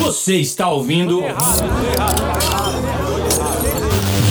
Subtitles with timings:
[0.00, 1.22] Você está ouvindo.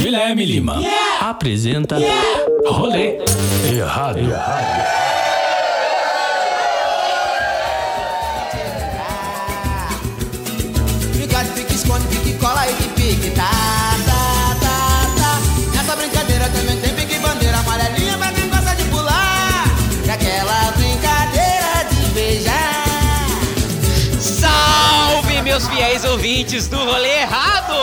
[0.02, 0.82] Guilherme Lima.
[1.22, 1.98] Apresenta
[2.68, 3.20] Rolê
[3.72, 4.18] Errado.
[4.18, 4.85] Fica
[25.86, 27.76] fiéis ouvintes do Rolê Errado!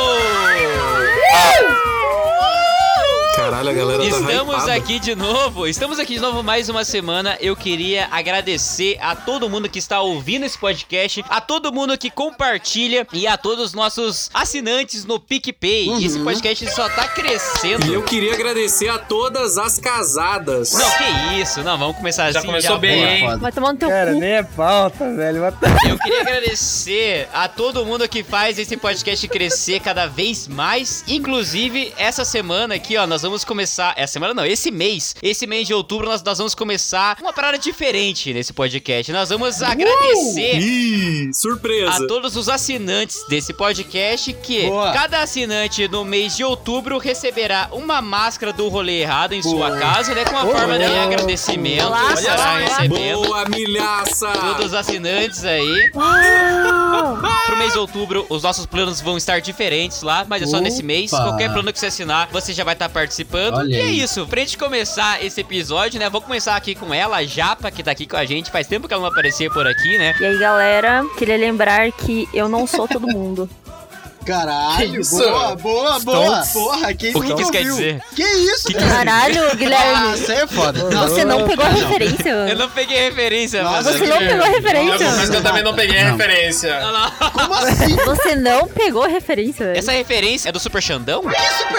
[3.73, 4.75] A galera tá Estamos hypada.
[4.75, 7.39] aqui de novo, estamos aqui de novo mais uma semana.
[7.41, 12.11] Eu queria agradecer a todo mundo que está ouvindo esse podcast, a todo mundo que
[12.11, 16.05] compartilha e a todos os nossos assinantes no PicPay.
[16.05, 17.87] Esse podcast só tá crescendo.
[17.87, 20.75] E eu queria agradecer a todas as casadas.
[20.75, 22.49] Não, que isso, não, vamos começar Já assim.
[22.49, 23.39] começou bem, hein?
[23.39, 24.21] Vai tomar no teu Cara, cu.
[24.21, 25.43] nem é pauta, velho.
[25.89, 31.03] Eu queria agradecer a todo mundo que faz esse podcast crescer cada vez mais.
[31.09, 33.62] Inclusive, essa semana aqui, ó, nós vamos começar.
[33.63, 35.15] Essa semana não, esse mês.
[35.23, 39.13] Esse mês de outubro, nós, nós vamos começar uma parada diferente nesse podcast.
[39.13, 40.59] Nós vamos agradecer.
[40.59, 42.05] Ih, surpresa.
[42.05, 44.93] A todos os assinantes desse podcast, que Boa.
[44.93, 50.15] cada assinante no mês de outubro receberá uma máscara do rolê errado em sua casa,
[50.15, 50.25] né?
[50.25, 51.93] Com a forma de agradecimento.
[52.15, 52.59] Estará olá.
[52.59, 53.23] recebendo.
[53.23, 54.29] Boa, milhaça.
[54.33, 55.91] Todos os assinantes aí.
[55.93, 60.83] Pro mês de outubro, os nossos planos vão estar diferentes lá, mas é só nesse
[60.83, 61.11] mês.
[61.11, 63.52] Qualquer plano que você assinar, você já vai estar participando.
[63.53, 64.01] Olha e é aí.
[64.01, 64.27] isso.
[64.27, 66.09] Pra gente começar esse episódio, né?
[66.09, 68.51] Vou começar aqui com ela, a Japa, que tá aqui com a gente.
[68.51, 70.15] Faz tempo que ela não aparecia por aqui, né?
[70.21, 73.49] E aí, galera, queria lembrar que eu não sou todo mundo.
[74.27, 75.17] Caralho, isso?
[75.19, 76.27] boa, boa, boa.
[76.45, 76.53] Stonks.
[76.53, 77.75] Porra, quem O que nunca que isso quer ouviu?
[77.77, 78.03] dizer?
[78.15, 78.87] Que isso, cara?
[78.89, 80.17] Caralho, Ah, Guilherme.
[80.17, 80.91] você é foda.
[80.91, 82.31] Não, Você não pegou a referência.
[82.31, 83.99] Eu não peguei referência, Nossa, mas.
[84.01, 85.29] Você não pegou referência.
[85.31, 86.17] que eu também não peguei a Não.
[86.17, 86.81] referência.
[87.33, 87.97] como assim?
[87.97, 89.67] Você não pegou a referência.
[89.67, 89.79] velho.
[89.79, 91.23] Essa referência é do Super Xandão?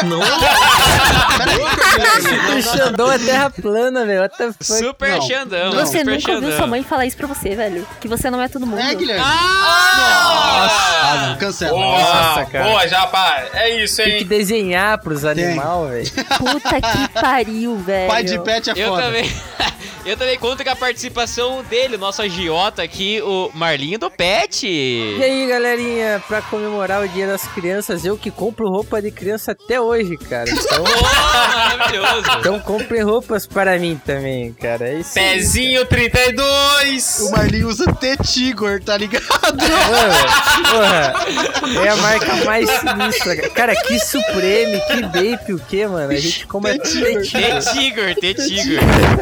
[0.03, 0.19] Não,
[2.57, 4.22] O Xandão é terra plana, velho.
[4.22, 4.66] What the fuck?
[4.66, 5.22] Super Não.
[5.22, 5.72] Xandão.
[5.73, 6.57] Você Super nunca ouviu Xandão.
[6.57, 7.85] sua mãe falar isso pra você, velho.
[8.00, 8.79] Que você não é todo mundo.
[8.79, 9.23] É, Guilherme.
[9.25, 10.68] Ah!
[11.03, 11.72] Ah, não, cancela.
[11.78, 12.66] Boa, Nossa, cara.
[12.66, 13.44] boa, já, pá.
[13.53, 14.25] É isso, Tem que hein?
[14.25, 16.27] desenhar pros animais, velho.
[16.38, 18.07] Puta que pariu, velho.
[18.09, 19.03] Pai de pet é Eu foda.
[19.03, 19.31] também.
[20.05, 24.67] Eu também conto com a participação dele, nosso agiota aqui, o Marlinho do Pet.
[24.67, 29.53] E aí, galerinha, pra comemorar o Dia das Crianças, eu que compro roupa de criança
[29.53, 30.50] até hoje, cara.
[30.50, 32.27] Então, Oh, maravilhoso.
[32.38, 34.89] então comprem roupas para mim também, cara.
[34.89, 35.17] É isso.
[35.17, 35.35] aí.
[35.35, 37.19] Pezinho 32.
[37.21, 39.23] O Marlinho usa T-Tigor, tá ligado?
[39.29, 43.35] Porra, porra, é a marca mais sinistra.
[43.35, 43.50] cara.
[43.50, 46.11] Cara, que Supreme, que Vape, o que, mano?
[46.11, 48.79] A gente como é T-Tigor, T-Tigor.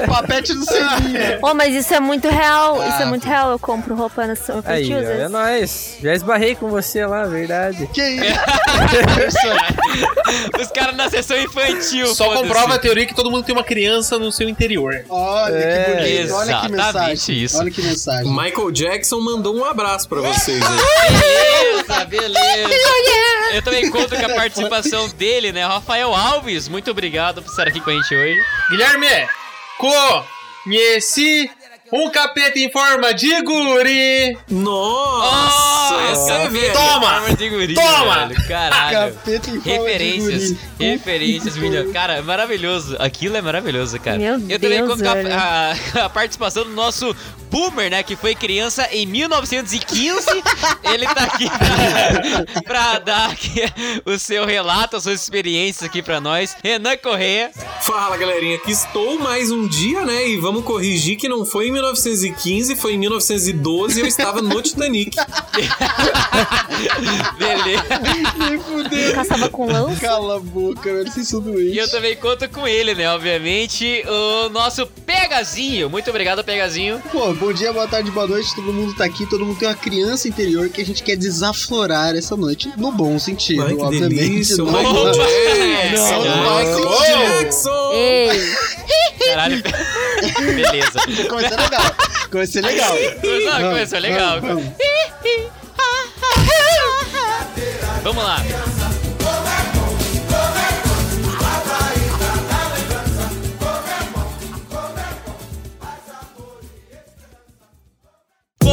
[0.08, 1.40] Papete do Selinha.
[1.42, 2.78] Oh, mas isso é muito real.
[2.88, 3.52] Isso é muito real.
[3.52, 5.98] Eu compro roupa na sessão Aí, ó, é nóis.
[6.02, 7.88] Já esbarrei com você lá, verdade.
[7.94, 9.48] Que isso?
[10.62, 12.14] Os caras na sessão infantil.
[12.16, 15.04] Só comprova a teoria que todo mundo tem uma criança no seu interior.
[15.10, 16.34] Olha É, que bonito.
[16.34, 17.44] Olha que exatamente mensagem.
[17.44, 17.58] isso.
[17.60, 18.32] Olha que mensagem.
[18.32, 21.12] Michael Jackson mandou um abraço pra vocês aí.
[21.12, 22.91] Beleza, beleza.
[23.54, 25.66] Eu também conto com a participação dele, né?
[25.66, 28.40] Rafael Alves, muito obrigado por estar aqui com a gente hoje.
[28.70, 29.08] Guilherme,
[30.64, 31.50] conheci
[31.92, 34.38] um capeta em forma de guri.
[34.50, 36.72] Nossa, essa é.
[36.72, 37.20] Toma!
[37.20, 38.28] Forma de guri, Toma!
[38.28, 39.14] velho, Caralho.
[39.14, 40.90] Capeta em forma Referências, de guri.
[40.92, 41.92] referências, menino.
[41.92, 42.96] Cara, é maravilhoso.
[43.00, 44.18] Aquilo é maravilhoso, cara.
[44.18, 47.14] Meu Eu também Deus, conto com a, a- a participação do nosso
[47.52, 48.02] Boomer, né?
[48.02, 50.26] Que foi criança em 1915.
[50.86, 53.62] Ele tá aqui pra, pra dar aqui
[54.06, 56.56] o seu relato, as suas experiências aqui pra nós.
[56.64, 57.52] Renan Corrêa.
[57.82, 60.30] Fala, galerinha, que estou mais um dia, né?
[60.30, 64.62] E vamos corrigir que não foi em 1915, foi em 1912 e eu estava no
[64.62, 65.18] Titanic.
[67.38, 67.84] Beleza.
[68.50, 69.14] Me fudeu.
[69.14, 70.00] Caçava com lança.
[70.00, 71.12] Cala a boca, velho.
[71.12, 71.78] Vocês são E doentes.
[71.78, 73.10] eu também conto com ele, né?
[73.12, 75.90] Obviamente, o nosso Pegazinho.
[75.90, 77.02] Muito obrigado, Pegazinho.
[77.12, 78.54] Pô, bom dia, boa tarde, boa noite.
[78.56, 82.16] Todo mundo tá aqui, todo mundo tem uma criança interior que a gente quer desaflorar
[82.16, 82.72] essa noite.
[82.78, 84.16] No bom sentido, Ai, obviamente.
[84.16, 85.24] delícia, o Não- Michael Opa!
[85.24, 86.24] Jackson.
[86.24, 87.92] Não, Michael Jackson.
[87.94, 88.54] Ei,
[89.26, 89.64] Caralho.
[90.40, 91.00] Beleza.
[91.30, 91.96] Começou legal.
[92.32, 92.96] Começou legal.
[93.24, 94.42] Não, começou legal.
[94.42, 94.74] vamos, vamos.
[98.04, 98.44] Vamos lá.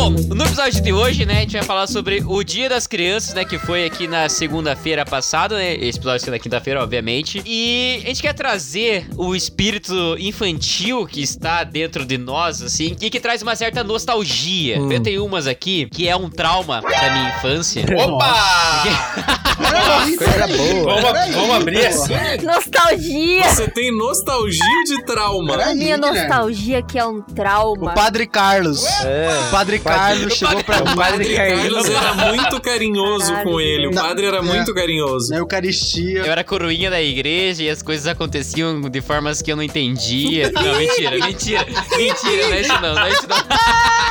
[0.09, 3.35] Bom, no episódio de hoje, né, a gente vai falar sobre o Dia das Crianças,
[3.35, 8.01] né, que foi aqui na segunda-feira passada, né, esse episódio foi na quinta-feira, obviamente, e
[8.03, 13.21] a gente quer trazer o espírito infantil que está dentro de nós, assim, e que
[13.21, 14.79] traz uma certa nostalgia.
[14.79, 17.85] Eu tenho umas aqui que é um trauma da minha infância.
[17.95, 19.45] Opa!
[19.59, 21.01] Coisa boa.
[21.01, 22.15] Vamos, vamos abrir assim.
[22.45, 23.49] Nostalgia!
[23.51, 25.55] Você tem nostalgia de trauma.
[25.57, 26.21] A minha Guilherme.
[26.21, 27.91] nostalgia que é um trauma.
[27.91, 28.87] O Padre Carlos.
[29.05, 29.47] É.
[29.49, 29.98] O Padre Carlos
[30.31, 30.97] chegou pra O mim.
[30.97, 31.89] padre Carlos Carlos.
[31.91, 33.87] era muito carinhoso Caralho, com ele.
[33.89, 34.43] O padre era é.
[34.43, 35.31] muito carinhoso.
[35.31, 36.19] Na Eucaristia.
[36.21, 40.51] Eu era coroinha da igreja e as coisas aconteciam de formas que eu não entendia.
[40.59, 41.67] Não, mentira, mentira.
[41.97, 43.39] Mentira, não é isso não, não é isso não.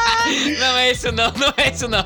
[0.59, 2.03] Não é isso não, não é isso não.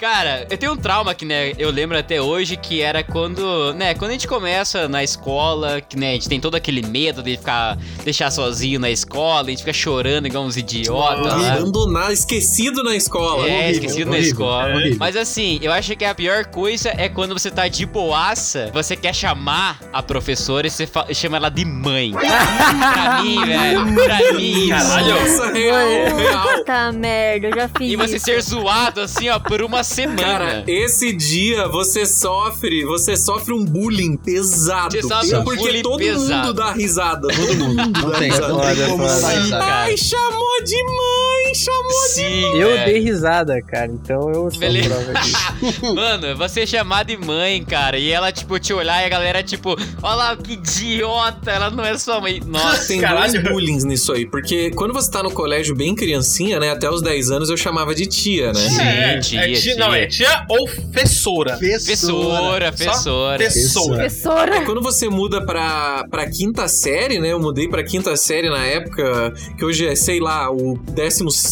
[0.00, 3.92] Cara, eu tenho um trauma que, né, eu lembro até hoje que era quando, né,
[3.94, 7.36] quando a gente começa na escola, que, né, a gente tem todo aquele medo de
[7.36, 11.54] ficar, deixar sozinho na escola, a gente fica chorando igual uns idiotas lá.
[11.54, 13.07] Abandonado, esquecido na escola.
[13.16, 14.74] É, horrível, esquecido na horrível, escola.
[14.74, 14.96] horrível.
[14.98, 18.94] Mas assim, eu acho que a pior coisa é quando você tá de boaça, você
[18.96, 22.12] quer chamar a professora e você chama ela de mãe.
[22.12, 23.94] pra mim, velho.
[23.94, 24.68] Pra mim.
[24.68, 25.14] Caralho.
[25.20, 26.48] Nossa, real, real.
[26.58, 28.24] Puta merda, eu já fiz E você isso.
[28.26, 30.22] ser zoado assim, ó, por uma semana.
[30.22, 34.94] Cara, esse dia você sofre, você sofre um bullying pesado.
[34.94, 36.46] Você sofre um porque bullying todo pesado.
[36.48, 37.28] mundo dá risada.
[37.28, 38.48] Todo mundo Não dá tem, risada.
[38.48, 39.74] não tem como não cara.
[39.82, 41.17] Ai, chamou de mãe,
[41.64, 42.84] chamou Sim, Eu velho.
[42.86, 44.88] dei risada, cara, então eu sou Beleza.
[44.94, 45.38] prova disso.
[45.94, 49.76] Mano, você chamar de mãe, cara, e ela, tipo, te olhar e a galera, tipo,
[50.02, 52.40] olha lá que idiota, ela não é sua mãe.
[52.46, 53.32] Nossa, Tem Caralho.
[53.32, 57.02] dois bullying nisso aí, porque quando você tá no colégio bem criancinha, né, até os
[57.02, 58.60] 10 anos eu chamava de tia, né?
[58.68, 59.98] Sim, É, tia, é tia, Não, tia.
[60.02, 61.56] é tia ou fessora.
[61.58, 63.38] Professora, Só professora.
[63.50, 63.96] Fessora.
[63.96, 64.64] Professora.
[64.64, 67.32] Quando você muda pra, pra quinta série, né?
[67.32, 70.76] Eu mudei pra quinta série na época, que hoje é, sei lá, o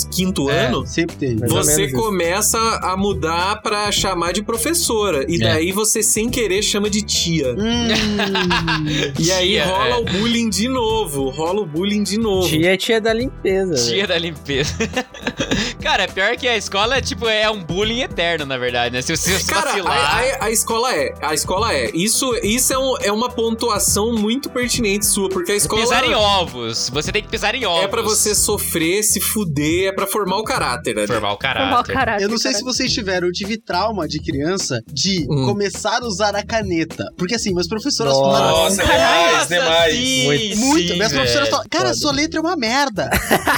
[0.04, 0.66] 15 É.
[0.66, 0.81] ano.
[0.87, 1.94] Você menos isso.
[1.96, 5.25] começa a mudar pra chamar de professora.
[5.28, 5.38] E É.
[5.38, 7.52] daí você, sem querer, chama de tia.
[7.52, 7.88] Hum,
[9.19, 9.96] E aí Tia, rola é.
[9.96, 11.31] o bullying de novo.
[11.31, 12.48] Rola o bullying de novo.
[12.48, 13.75] Tia é tia da limpeza.
[13.90, 14.75] Tia da limpeza.
[15.82, 19.02] Cara, é pior que a escola, tipo, é um bullying eterno, na verdade, né?
[19.02, 19.96] Se você Cara, vacilar...
[19.96, 21.14] a, a- a escola é.
[21.22, 21.90] A escola é.
[21.94, 25.82] Isso, isso é, um- é uma pontuação muito pertinente sua, porque a escola.
[25.82, 26.90] Pisar em ovos.
[26.93, 27.84] Você tem que pisar em ovos.
[27.84, 30.96] É pra você sofrer, se fuder, é pra formar o caráter.
[30.96, 31.06] ali.
[31.06, 31.93] Formar o Foi mau caráter.
[31.93, 32.25] caráter.
[32.25, 35.44] Eu não sei se vocês tiveram, eu tive trauma de criança de Hum.
[35.46, 37.05] começar a usar a caneta.
[37.17, 38.25] Porque assim, meus professoras Nossa.
[38.38, 38.56] falaram.
[38.56, 39.94] Nossa, demais, demais.
[39.94, 40.56] sim, Muito.
[40.58, 43.11] Muito, sim, minhas professoras falam, cara, sua letra é uma merda.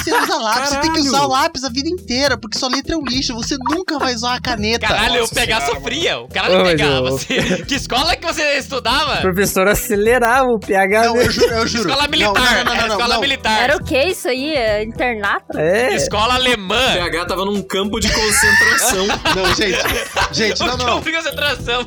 [0.02, 2.94] Você usa lápis, você tem que usar o lápis a vida inteira, porque sua letra
[2.94, 4.86] é um lixo, você nunca vai usar a caneta.
[4.86, 6.18] Caralho, eu Nossa pegar senhora, sofria.
[6.20, 7.08] O cara não pegava.
[7.08, 7.62] eu- Você...
[7.66, 9.16] Que escola que você O estudava?
[9.20, 11.88] professor acelerava o PH Não, eu juro, eu juro.
[11.88, 12.34] Escola Não, militar.
[12.34, 13.20] não, não, não, Era não, escola não.
[13.20, 13.62] militar.
[13.62, 14.54] Era o que isso aí?
[14.54, 15.56] É internato?
[15.58, 15.94] É.
[16.08, 16.74] Escola alemã.
[16.74, 19.06] O PH tava num campo de concentração.
[19.36, 19.78] Não, gente,
[20.32, 20.86] gente, não, não.
[20.86, 21.86] campo de concentração.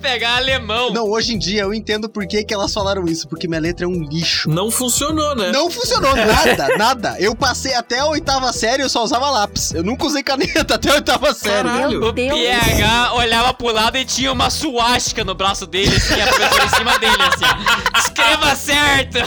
[0.00, 0.90] Pegar alemão.
[0.92, 3.84] Não, hoje em dia eu entendo por que, que elas falaram isso, porque minha letra
[3.84, 4.48] é um lixo.
[4.48, 5.50] Não funcionou, né?
[5.52, 7.16] Não funcionou nada, nada.
[7.18, 9.72] Eu passei até a oitava série, eu só usava lápis.
[9.72, 11.68] Eu nunca usei caneta até a oitava série.
[11.68, 12.00] Caralho.
[12.00, 12.38] Meu O Deus.
[12.38, 16.68] PH olhava pro lado e tinha uma suástica no braço dele, assim, a professora em
[16.70, 17.98] cima dele, assim.
[17.98, 19.18] Escreva certo!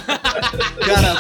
[0.86, 1.16] Cara,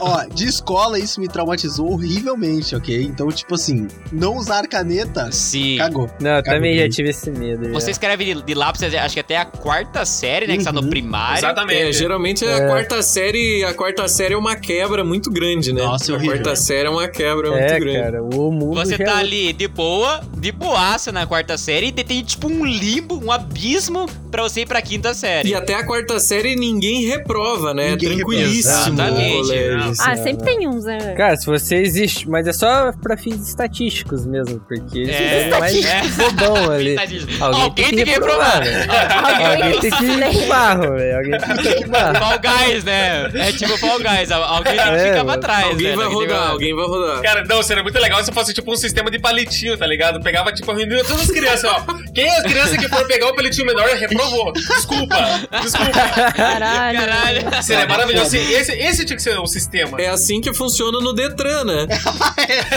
[0.00, 3.02] ó, ó, de escola isso me traumatizou horrivelmente, ok?
[3.02, 5.76] Então, tipo assim, não usar caneta, Sim.
[5.78, 6.08] cagou.
[6.20, 7.64] Não, eu Cagou também já tive esse medo.
[7.66, 7.72] já.
[7.72, 10.56] Você escreve de, de lápis, acho que até a quarta série, né?
[10.56, 10.90] Que tá no Uhum.
[10.90, 11.38] primário.
[11.38, 11.80] Exatamente.
[11.82, 15.82] É, geralmente a quarta série, a quarta série é uma quebra muito grande, né?
[15.82, 16.36] Nossa, é a horrível.
[16.36, 17.98] quarta série é uma quebra muito É, grande.
[18.02, 22.22] cara, o mundo Você tá ali de boa, de boaça na quarta série e tem
[22.22, 25.50] tipo um limbo, um abismo pra você ir pra quinta série.
[25.50, 27.90] E até a quarta série ninguém reprova, né?
[27.90, 29.20] Ninguém Tranquilíssimo reprova.
[29.24, 30.00] Exatamente.
[30.00, 31.14] Ah, sempre tem uns, né?
[31.16, 35.60] Cara, se você existe, mas é só pra fins estatísticos mesmo, porque eles É, são
[35.60, 36.02] mais é.
[36.16, 36.96] bobão ali.
[36.98, 38.62] Alguém, Alguém tem que reprovar.
[39.62, 41.16] Alguém tem que ir pro barro, velho.
[41.16, 42.14] Alguém tem que ir pro barro.
[42.18, 43.30] Fall Guys, né?
[43.34, 44.30] É tipo Fall Guys.
[44.30, 45.96] al- Alguém tem que É, ficar pra trás, Alguém né?
[45.96, 47.22] vai rodar, alguém vai rodar.
[47.22, 50.20] Cara, não, seria muito legal se fosse tipo um sistema de palitinho, tá ligado?
[50.22, 51.84] Pegava, tipo, reuniu todas as crianças, ó.
[52.14, 54.52] Quem é as crianças que for pegar o palitinho menor reprovou.
[54.52, 55.16] Desculpa,
[55.62, 55.92] desculpa.
[56.34, 56.98] Caralho.
[56.98, 57.62] Caralho.
[57.62, 58.36] Seria maravilhoso.
[58.36, 60.00] Esse, esse, esse tinha que ser o sistema.
[60.00, 61.86] É assim que funciona no Detran, né?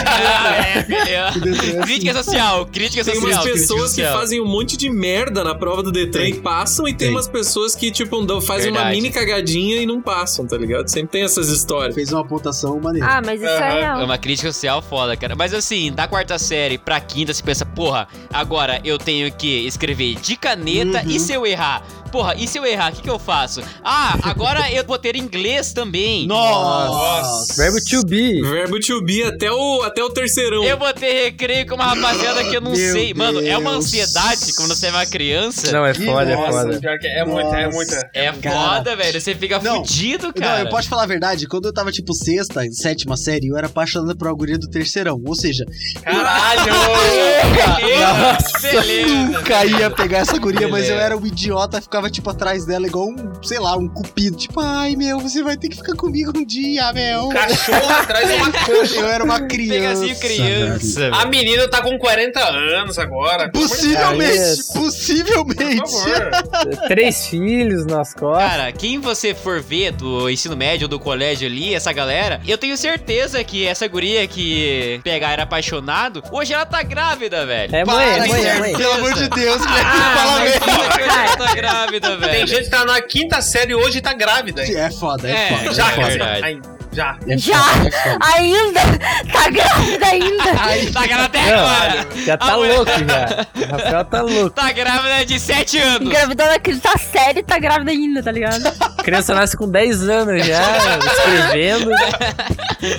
[0.05, 1.31] Ah, é, é.
[1.83, 3.31] Crítica social, crítica Tem social.
[3.31, 6.33] umas crítica pessoas que fazem um monte de merda na prova do Detran Tem.
[6.33, 7.09] e passam, e tem, Tem.
[7.15, 8.95] umas pessoas que, tipo, fazem uma Verdade.
[8.95, 10.87] mini cagadinha e não passam, tá ligado?
[10.89, 11.95] Sempre tem essas histórias.
[11.95, 13.07] Fez uma pontuação maneira.
[13.07, 13.65] Ah, mas isso é Aham.
[13.67, 14.03] É real.
[14.03, 15.35] uma crítica social foda, cara.
[15.35, 20.15] Mas assim, da quarta série pra quinta, você pensa, porra, agora eu tenho que escrever
[20.15, 21.09] de caneta Uhum.
[21.11, 23.61] e se eu errar, Porra, e se eu errar, o que, que eu faço?
[23.83, 26.25] Ah, agora eu vou ter inglês também.
[26.27, 27.53] Nossa.
[27.61, 28.41] Verbo to be.
[28.41, 30.63] Verbo to be até o, até o terceirão.
[30.63, 33.13] Eu vou ter recreio com uma rapaziada que eu não Meu sei.
[33.13, 33.85] Mano, é uma Deus.
[33.85, 35.71] ansiedade quando você é uma criança.
[35.71, 36.79] Não, é foda, é Nossa, foda.
[36.79, 37.75] pior que é muita, é Nossa.
[37.77, 38.09] muita.
[38.13, 38.55] É Cara.
[38.77, 39.21] foda, velho.
[39.21, 39.77] Você fica Não.
[39.77, 40.59] fudido, cara.
[40.59, 43.67] Não, eu posso falar a verdade, quando eu tava, tipo, sexta, sétima série, eu era
[43.67, 45.21] apaixonado por guria do terceirão.
[45.25, 45.65] Ou seja,
[46.03, 46.73] Caralho!
[47.77, 49.15] Beleza, beleza.
[49.15, 53.07] nunca ia pegar essa guria, mas eu era um idiota, ficava, tipo, atrás dela, igual
[53.07, 54.37] um, sei lá, um cupido.
[54.37, 57.29] Tipo, ai, meu, você vai ter que ficar comigo um dia, meu.
[57.29, 58.95] Cachorro atrás de uma coxa.
[58.99, 60.01] Eu era uma criança.
[60.03, 61.09] Pegazinho criança.
[61.13, 63.49] A menina tá com 40 anos agora.
[63.49, 65.81] Possivelmente, é- possivelmente.
[65.81, 66.31] Por favor.
[66.87, 68.47] Três filhos nas costas.
[68.47, 72.57] Cara, quem você for ver do ensino médio ou do colégio ali, essa galera, eu
[72.57, 77.75] tenho certeza que essa guria que pegar era apaixonado, hoje ela tá grávida, velho.
[77.75, 78.75] É mãe, é Para, mãe, é mãe.
[78.75, 80.59] pelo amor de Deus, Ah, fala mesmo.
[80.61, 81.86] fala que ela tá grávida,
[82.17, 82.19] velho.
[82.31, 84.65] Tem gente que tá na quinta série hoje e tá grávida.
[84.65, 84.75] hein?
[84.75, 85.73] É foda, é, É, foda.
[85.73, 86.76] Já, é dizer, verdade.
[86.97, 87.15] Já.
[87.37, 87.61] Já!
[87.63, 88.17] foda, foda.
[88.35, 88.81] Ainda!
[89.31, 90.43] Tá grávida ainda!
[90.97, 92.07] Tá grávida até Não, agora.
[92.25, 93.47] já tá A mulher louco já.
[93.55, 94.49] O Rafael tá louco.
[94.49, 96.07] Tá grávida de 7 anos.
[96.07, 98.65] Engravidando a quinta série tá grávida ainda, tá ligado?
[98.97, 101.91] A criança nasce com 10 anos já, escrevendo.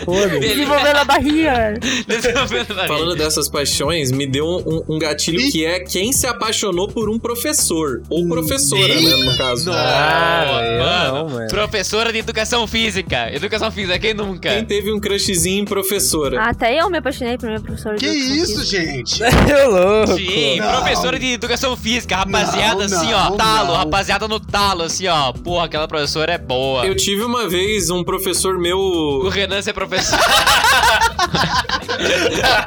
[0.05, 0.39] Foda-se.
[0.41, 1.75] Desenvolvendo a barriga.
[2.07, 3.25] Desenvolvendo na Falando vida.
[3.25, 5.51] dessas paixões, me deu um, um gatilho Ih.
[5.51, 8.03] que é quem se apaixonou por um professor.
[8.09, 9.71] Ou professora, né, no caso.
[9.73, 11.49] Ah, eu Mano, não, mano.
[11.49, 13.33] Professora de educação física.
[13.35, 14.49] Educação física, quem nunca?
[14.51, 16.41] Quem teve um crushzinho em professora?
[16.43, 18.83] Até eu me apaixonei por minha professora de Que educação isso, física.
[18.85, 19.23] gente?
[19.49, 20.15] Eu louco.
[20.17, 20.73] Sim, Não.
[20.81, 23.77] professora de educação física, rapaziada Não, assim, não, ó, talo, não.
[23.77, 25.33] rapaziada no talo, assim, ó.
[25.33, 26.85] Porra, aquela professora é boa.
[26.85, 30.19] Eu tive uma vez um professor meu O Renan ser professor.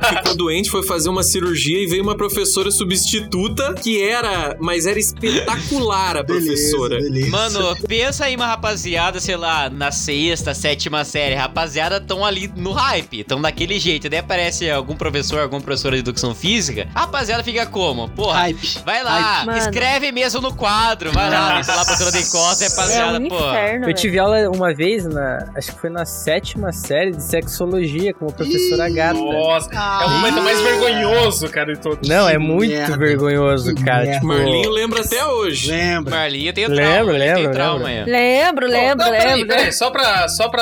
[0.09, 4.99] ficou doente, foi fazer uma cirurgia e veio uma professora substituta que era, mas era
[4.99, 6.95] espetacular a professora.
[6.97, 7.31] Beleza, beleza.
[7.31, 11.35] Mano, pensa aí uma rapaziada, sei lá, na sexta, sétima série.
[11.35, 14.09] Rapaziada tão ali no hype, tão daquele jeito.
[14.09, 16.87] Daí aparece algum professor, alguma professora de educação física.
[16.95, 18.09] A rapaziada fica como?
[18.09, 18.79] Porra, Hype.
[18.85, 19.57] vai lá, Mano.
[19.57, 21.11] escreve mesmo no quadro.
[21.11, 23.35] Vai lá, deixa lá a professora de costa, É rapaziada, um pô.
[23.35, 23.93] inferno, Eu velho.
[23.93, 28.31] tive aula uma vez, na, acho que foi na sétima série de sexologia com a
[28.31, 29.19] professora gata.
[29.19, 32.07] Nossa, é o momento mais vergonhoso, cara, de todos.
[32.07, 32.97] Não, é muito merda.
[32.97, 33.97] vergonhoso, cara.
[34.03, 34.13] merda.
[34.13, 35.71] Tipo, Marlinho lembra até hoje.
[35.71, 36.15] Lembra?
[36.15, 38.11] Marlinha tem Lembro, trauma, lembro, trauma lembro.
[38.11, 39.47] Lembro, lembro, não, peraí, lembro.
[39.55, 40.61] peraí, só pra, só pra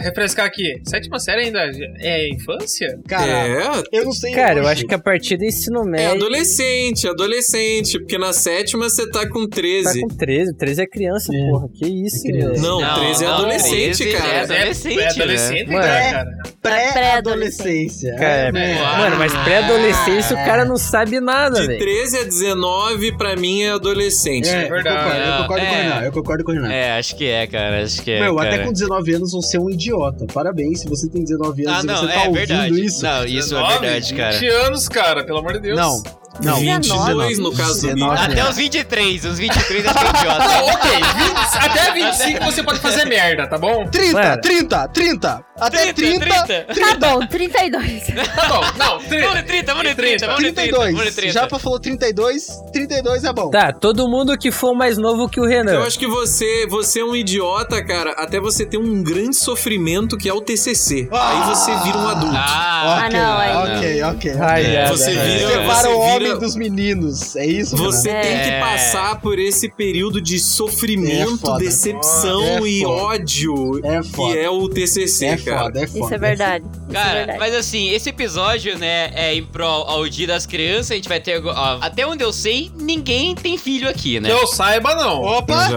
[0.00, 0.74] refrescar aqui.
[0.84, 1.60] Sétima série ainda
[2.00, 2.98] é infância?
[3.08, 4.32] Cara, É, eu não sei.
[4.32, 4.72] cara, eu hoje.
[4.72, 6.10] acho que a partir do ensino é médio.
[6.12, 10.00] adolescente, adolescente, porque na sétima você tá com Tá 13.
[10.02, 11.38] com 13, 13 é criança, É.
[11.50, 11.68] porra.
[11.74, 12.62] Que isso, É criança.
[12.62, 14.28] Não, Não, 13 é não, adolescente, 13 cara.
[14.32, 15.78] é adolescente, é adolescente, né?
[15.78, 16.22] né, Mano.
[16.22, 16.26] cara?
[16.62, 18.14] Pré-adolescência.
[18.16, 18.96] Cara, É, é- Ah.
[18.98, 21.78] mano, mas pré-adolescência o cara não sabe nada, De velho.
[21.78, 24.48] 13 a 19, pra mim, é adolescente.
[24.48, 24.88] É, verdade.
[24.88, 25.82] Eu concordo, eu concordo com o É.
[25.82, 26.04] Renan.
[26.04, 26.72] Eu concordo com o Renan.
[26.72, 27.82] É, acho que é, cara.
[27.82, 28.20] Acho que é.
[28.20, 28.54] Meu, cara.
[28.54, 30.26] até com 19 anos você é um idiota.
[30.32, 32.84] Parabéns, se você tem 19 anos Ah, e não, você tá é ouvindo verdade.
[32.84, 33.02] isso.
[33.04, 34.32] Não, isso é 19, verdade, cara.
[34.38, 35.78] 20 anos, cara, pelo amor de Deus.
[35.78, 36.02] Não,
[36.40, 36.56] não.
[36.56, 38.50] 22 no caso do 19 Até anos.
[38.50, 40.38] os 23, os 23 acho que é idiota.
[40.48, 43.86] Não, ok, 20 até 25 você pode fazer merda, tá bom?
[43.88, 44.40] 30, Mano.
[44.40, 45.44] 30, 30.
[45.60, 46.66] Até 30, 30.
[46.74, 48.06] Tá bom, 32.
[48.34, 49.26] Tá bom, não, 30.
[49.26, 50.76] Vamos de 30, vamos de 30, vamos de 30.
[50.76, 51.14] Vamos de 32.
[51.14, 51.32] 30.
[51.32, 53.50] Japa falou 32, 32 é bom.
[53.50, 55.72] Tá, todo mundo que for mais novo que o Renan.
[55.72, 60.16] Eu acho que você, você é um idiota, cara, até você ter um grande sofrimento
[60.16, 61.08] que é o TCC.
[61.12, 62.36] Aí você vira um adulto.
[62.36, 64.32] Ah, ok, não, aí ok, ok.
[64.40, 64.76] Ai, ok.
[64.78, 65.28] ai, Você ai.
[65.28, 65.88] vira- o você
[66.30, 67.36] homem dos meninos.
[67.36, 68.22] É isso, Você Renan?
[68.22, 68.60] tem que É.
[68.60, 71.58] passar por esse período de É sofrimento, foda.
[71.58, 75.64] decepção É e ódio É que é o TCC, É cara.
[75.64, 76.04] foda, é foda.
[76.04, 76.64] Isso é verdade.
[76.88, 77.38] É Cara, verdade.
[77.38, 81.20] mas assim, esse episódio, né, é em prol ao dia das crianças, a gente vai
[81.20, 81.42] ter.
[81.44, 84.28] ó, até onde eu sei, ninguém tem filho aqui, né?
[84.28, 85.22] Que eu saiba, não.
[85.22, 85.68] Opa!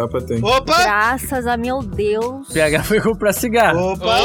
[0.41, 0.83] Opa!
[0.83, 2.49] Graças a meu Deus.
[2.49, 3.93] O PH foi comprar cigarro.
[3.93, 4.15] Opa!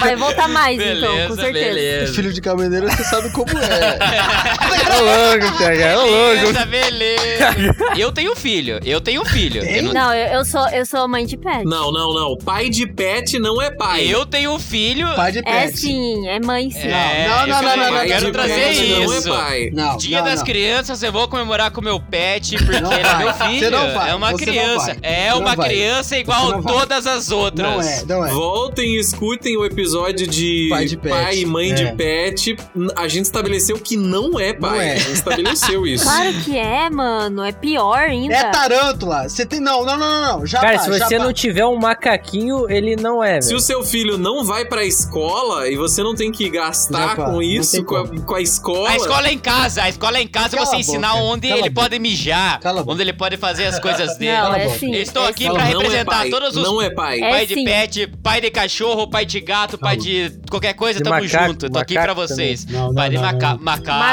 [0.00, 1.52] Vai voltar mais, então, beleza, com certeza.
[1.66, 2.14] beleza.
[2.14, 3.98] Filho de caminhoneiro, você sabe como é.
[5.00, 6.36] Louco, PH, ô louco.
[6.66, 7.56] Beleza, beleza.
[7.96, 9.62] Eu tenho filho, eu tenho filho.
[9.64, 11.64] Eu, não- Não, eu, eu sou, eu sou mãe de pet.
[11.64, 12.36] Não, não, não.
[12.38, 14.06] Pai de pet não é pai.
[14.06, 15.06] eu tenho filho.
[15.14, 15.78] Pai de É pet.
[15.78, 16.78] sim, é mãe sim.
[16.88, 19.28] É, Não, não, quero- não, não, eu não, quero não, trazer pet não é isso.
[19.28, 19.70] pai.
[19.72, 20.44] Não, Dia não, das não.
[20.46, 23.58] crianças, eu vou comemorar com meu pet, porque Não ele é meu filho.
[23.58, 24.86] Você não vai, É uma você não criança.
[24.86, 24.98] vai.
[25.02, 25.68] É uma vai.
[25.68, 27.66] criança igual todas as outras.
[27.66, 28.30] Não é, não é.
[28.32, 31.12] Voltem e escutem o episódio de Pai de pet.
[31.12, 31.74] pai e mãe É.
[31.74, 32.56] de pet,
[32.96, 34.70] a gente estabeleceu que não é pai.
[34.70, 34.85] Não é.
[34.94, 36.04] Gente estabeleceu isso.
[36.04, 37.42] Claro que é, mano.
[37.42, 38.34] É pior ainda.
[38.34, 39.28] É tarântula.
[39.28, 39.60] Você tem.
[39.60, 40.46] Não, não, não, não.
[40.46, 41.24] Já Cara, tá, se você tá.
[41.24, 43.58] não tiver um macaquinho, ele não é, Se velho.
[43.58, 47.24] o seu filho não vai pra escola e você não tem que gastar Já, pá,
[47.24, 48.90] com isso, com a, com a escola.
[48.90, 51.48] A escola é em casa, a escola é em casa Cala você ensinar boca, onde
[51.48, 51.88] cala ele boca.
[51.88, 52.92] pode mijar, Cala a boca.
[52.94, 54.36] onde ele pode fazer as coisas dele.
[54.36, 54.94] Não, é sim.
[54.94, 55.52] Eu estou é aqui sim.
[55.52, 56.30] pra é representar pai.
[56.30, 57.20] todos os Não é pai.
[57.20, 57.64] É pai de sim.
[57.64, 61.70] pet, pai de cachorro, pai de gato, pai de qualquer coisa, De tamo macaco, junto.
[61.70, 62.66] Tô aqui pra macaco vocês.
[62.66, 64.06] Não, pai de não, não, maca não.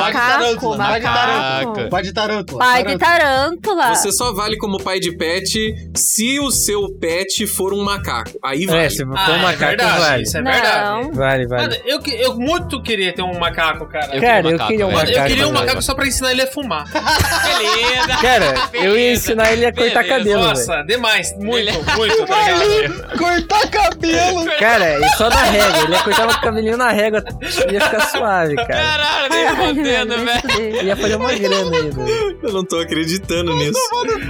[0.69, 1.03] Macaco.
[1.03, 2.59] Macaco, Pai de tarântula.
[2.65, 3.23] Pai de tarântula.
[3.23, 3.95] Pai de tarântula.
[3.95, 8.31] Você só vale como pai de pet se o seu pet for um macaco.
[8.43, 8.85] Aí vai.
[8.85, 10.23] É, se for Ah, um é macaco, verdade, vale.
[10.23, 10.51] isso é Não.
[10.51, 11.11] verdade.
[11.13, 11.61] Vale, vale.
[11.63, 14.15] Mano, eu, eu muito queria ter um macaco, cara.
[14.15, 16.07] Eu Cara, queria um eu macaco, queria um eu macaco, queria um macaco só pra
[16.07, 16.85] ensinar ele a fumar.
[16.91, 18.17] Beleza.
[18.21, 19.13] Cara, eu ia Beleza.
[19.13, 20.17] ensinar ele a cortar Beleza.
[20.17, 20.49] cabelo, velho.
[20.49, 21.33] Nossa, demais.
[21.37, 23.17] Muito, Ele- muito, tá?
[23.17, 24.45] Cortar cabelo.
[24.59, 25.83] Cara, e só na régua.
[25.83, 27.23] Ele ia cortar o cabelinho na régua
[27.71, 28.67] ia ficar suave, cara.
[28.67, 30.52] Caralho, nem fodendo, velho.
[30.53, 30.85] Fuder.
[30.85, 32.39] Ia fazer uma grana aí, velho.
[32.41, 33.79] Eu não tô acreditando nisso.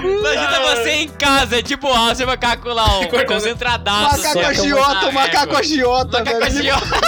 [0.03, 4.18] Imagina você em casa, tipo, ó, seu macaco lá, ó, concentradaço.
[4.24, 7.01] Macaco agiota, macaco agiota, Macaco agiota.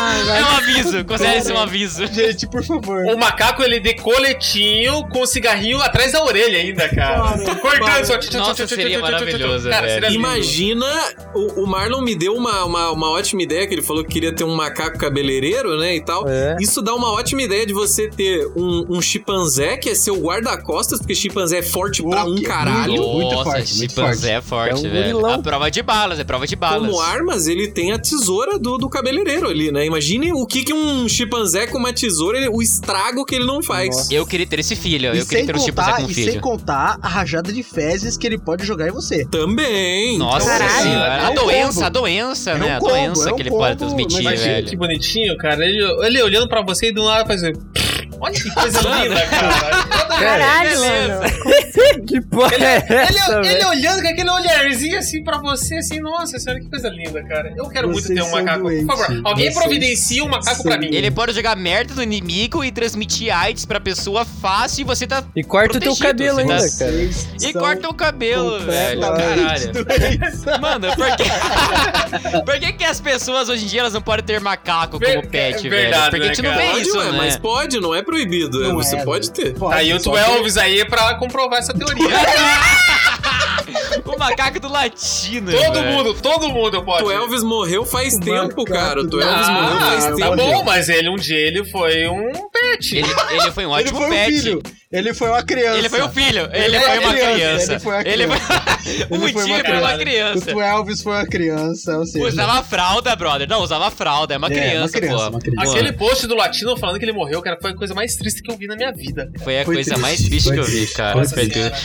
[0.00, 2.06] Ai, vai É um aviso, considere isso um aviso.
[2.06, 3.04] Gente, por favor.
[3.06, 7.36] O macaco, ele de coletinho com cigarrinho atrás da orelha ainda, cara.
[7.56, 8.38] Cortando só.
[8.38, 10.10] Nossa, seria maravilhoso, Cara, seria.
[10.10, 10.86] Imagina,
[11.34, 14.32] o, o Marlon me deu uma, uma, uma ótima ideia, que ele falou que queria
[14.34, 16.28] ter um macaco cabeleireiro, né, e tal.
[16.28, 16.56] É.
[16.60, 20.98] Isso dá uma ótima ideia de você ter um, um chimpanzé, que é seu guarda-costas,
[21.00, 22.92] porque chimpanzé é forte pra Oh, um que- caralho.
[22.92, 25.12] muito- muito Nossa, forte, muito chimpanzé é forte, É um velho.
[25.14, 25.34] gorilão.
[25.34, 26.86] A prova de balas, é prova de balas.
[26.88, 29.87] Como armas, ele tem a tesoura do, do cabeleireiro ali, né?
[29.88, 33.62] Imagine o que, que um chimpanzé com uma tesoura, ele- o estrago que ele não
[33.62, 33.94] faz.
[33.96, 34.14] Nossa.
[34.14, 36.40] Eu queria ter esse filho, E eu queria ter um chimpanzé com e sem filho.
[36.40, 39.24] contar a rajada de fezes que ele pode jogar em você.
[39.26, 40.16] Também.
[40.18, 40.82] Nossa Caralho.
[40.82, 41.86] senhora, É a um doença, combo.
[41.86, 42.66] a doença, É né?
[42.66, 44.66] um a combo, doença é um que ele pode combo, transmitir, mas, Imagina velho.
[44.68, 45.64] que bonitinho, cara.
[45.66, 47.58] Ele, ele olhando pra você e do nada fazendo.
[48.20, 50.08] Olha que coisa linda, cara.
[50.18, 52.06] Caralho, mano.
[52.06, 53.68] Que porra Ele, é ele, essa, ele velho?
[53.68, 57.52] olhando com aquele olharzinho assim pra você, assim, nossa senhora, que coisa linda, cara.
[57.56, 58.64] Eu quero muito Vocês ter um macaco.
[58.64, 58.86] doentes.
[58.86, 60.88] Por favor, alguém Vocês providencia um macaco pra mim.
[60.92, 65.22] Ele pode jogar merda no inimigo e transmitir AIDS pra pessoa fácil e você tá.
[65.36, 66.68] E corta o teu cabelo tá- ainda, cara.
[66.68, 69.00] Vocês E corta o cabelo, velho.
[69.00, 69.72] Caralho.
[70.60, 71.24] Mano, por que.
[72.44, 75.28] por que, que as pessoas hoje em dia elas não podem ter macaco Ver- como
[75.28, 75.70] pet, é velho?
[75.70, 76.66] verdade, Porque a gente né, não cara?
[76.66, 77.18] vê Pode, isso, ué, né?
[77.18, 78.60] mas pode, não é proibido.
[78.60, 79.54] Não você é, pode ter.
[79.54, 82.08] Pode, Aí o Elvis aí pra comprovar essa teoria.
[84.04, 85.52] o macaco do latino.
[85.52, 85.92] todo velho.
[85.92, 87.04] mundo, todo mundo pode.
[87.04, 89.00] O Elvis morreu faz O tempo, cara.
[89.00, 90.36] O do- Elvis Ah, morreu faz tá tempo.
[90.36, 92.96] bom, mas ele um dia ele foi um pet.
[92.96, 94.40] Ele, ele foi um Ele ótimo foi um pet.
[94.40, 94.62] filho.
[94.90, 95.78] Ele foi uma criança.
[95.78, 97.72] Ele foi o filho, ele, Ele foi foi uma criança, criança.
[97.72, 98.36] ele foi a Ele foi...
[99.10, 100.46] o Ele foi uma uma O criança.
[100.52, 102.24] Tu Elvis foi uma criança, ou seja...
[102.26, 103.46] Usava fralda, brother.
[103.46, 104.32] Não, usava fralda.
[104.34, 105.28] É uma É, uma criança, criança, pô.
[105.30, 105.70] uma criança.
[105.72, 108.50] Aquele post do Latino falando que ele morreu, cara, foi a coisa mais triste que
[108.50, 109.30] eu vi na minha vida.
[109.44, 111.20] Foi a Foi coisa triste, mais triste foi que eu vi, cara.